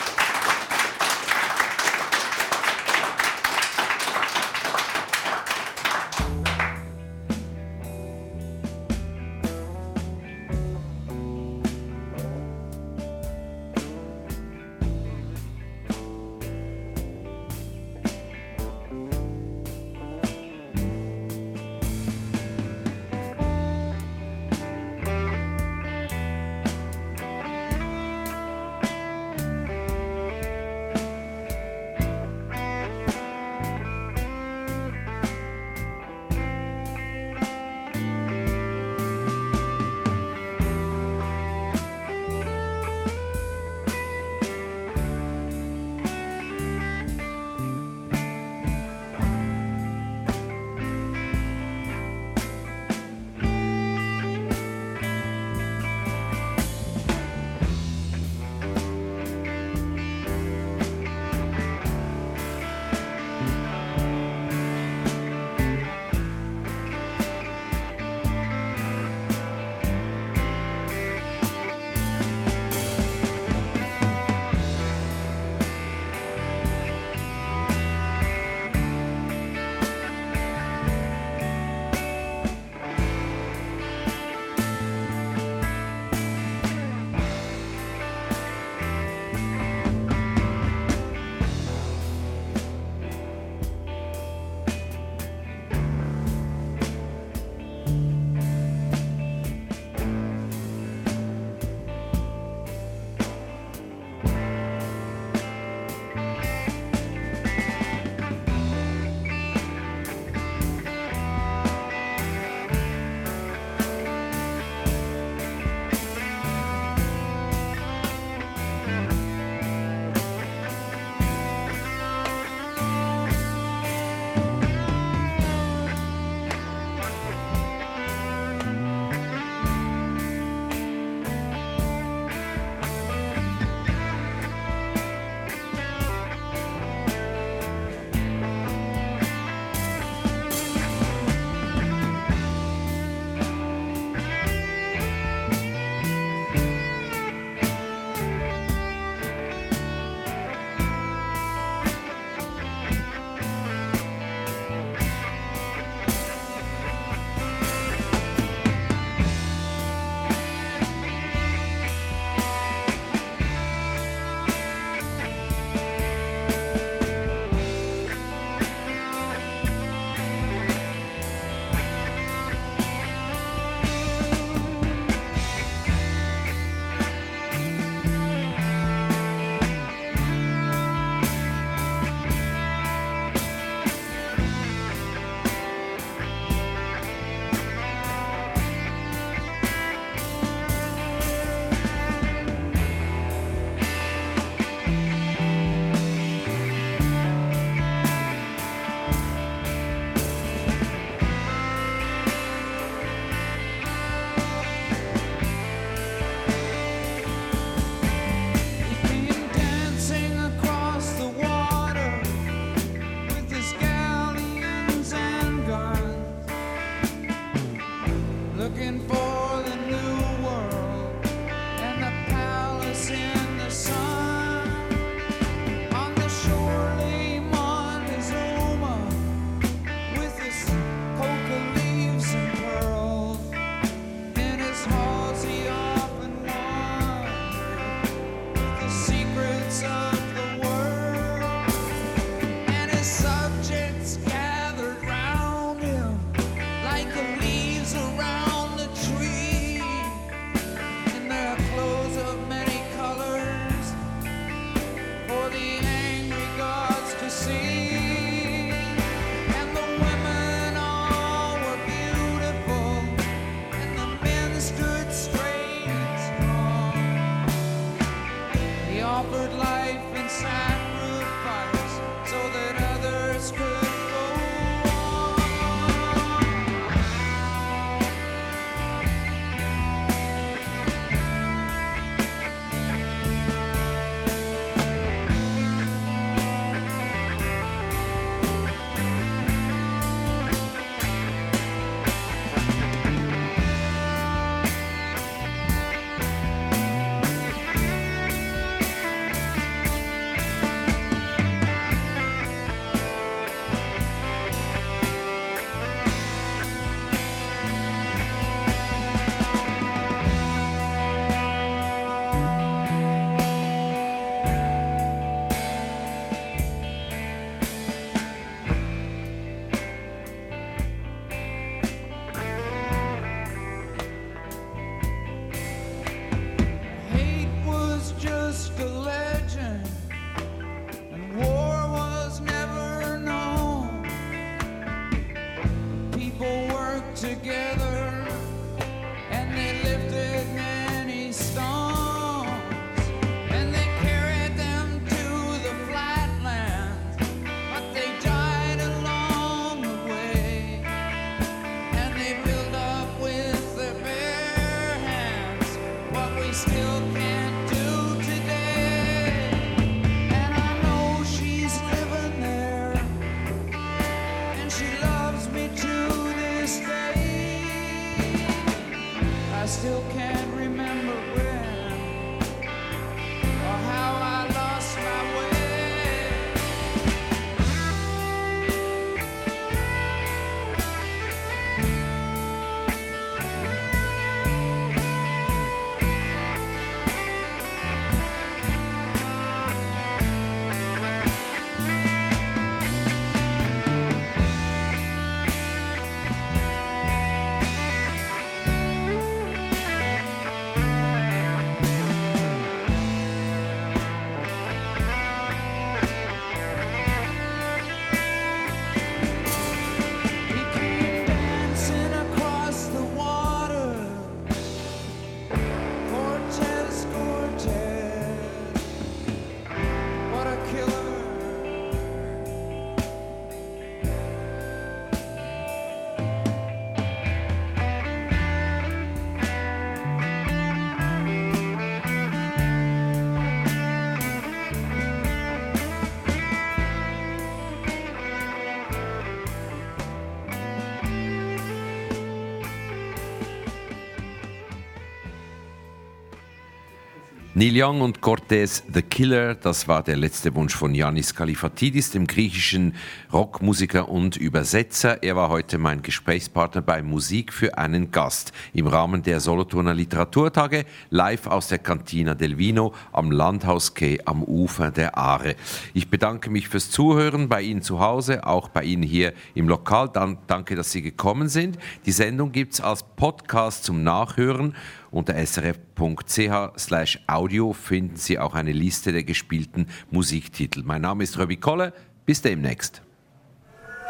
[447.57, 452.27] Neil Young und Cortez The Killer, das war der letzte Wunsch von Yannis Kalifatidis, dem
[452.27, 452.93] griechischen
[453.33, 455.23] Rockmusiker und Übersetzer.
[455.23, 460.85] Er war heute mein Gesprächspartner bei Musik für einen Gast im Rahmen der Solothurner Literaturtage,
[461.09, 465.55] live aus der Cantina del Vino am Landhaus-Quai am Ufer der Aare.
[465.95, 470.09] Ich bedanke mich fürs Zuhören bei Ihnen zu Hause, auch bei Ihnen hier im Lokal.
[470.09, 471.79] Dann, danke, dass Sie gekommen sind.
[472.05, 474.75] Die Sendung gibt's als Podcast zum Nachhören.
[475.11, 480.83] Unter srf.ch audio finden Sie auch eine Liste der gespielten Musiktitel.
[480.83, 481.93] Mein Name ist Röbi Kolle.
[482.25, 483.01] Bis demnächst.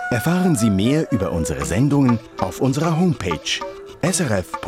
[0.10, 3.60] Erfahren Sie mehr über unsere Sendungen auf unserer Homepage
[4.02, 4.68] srf.ch-kultur.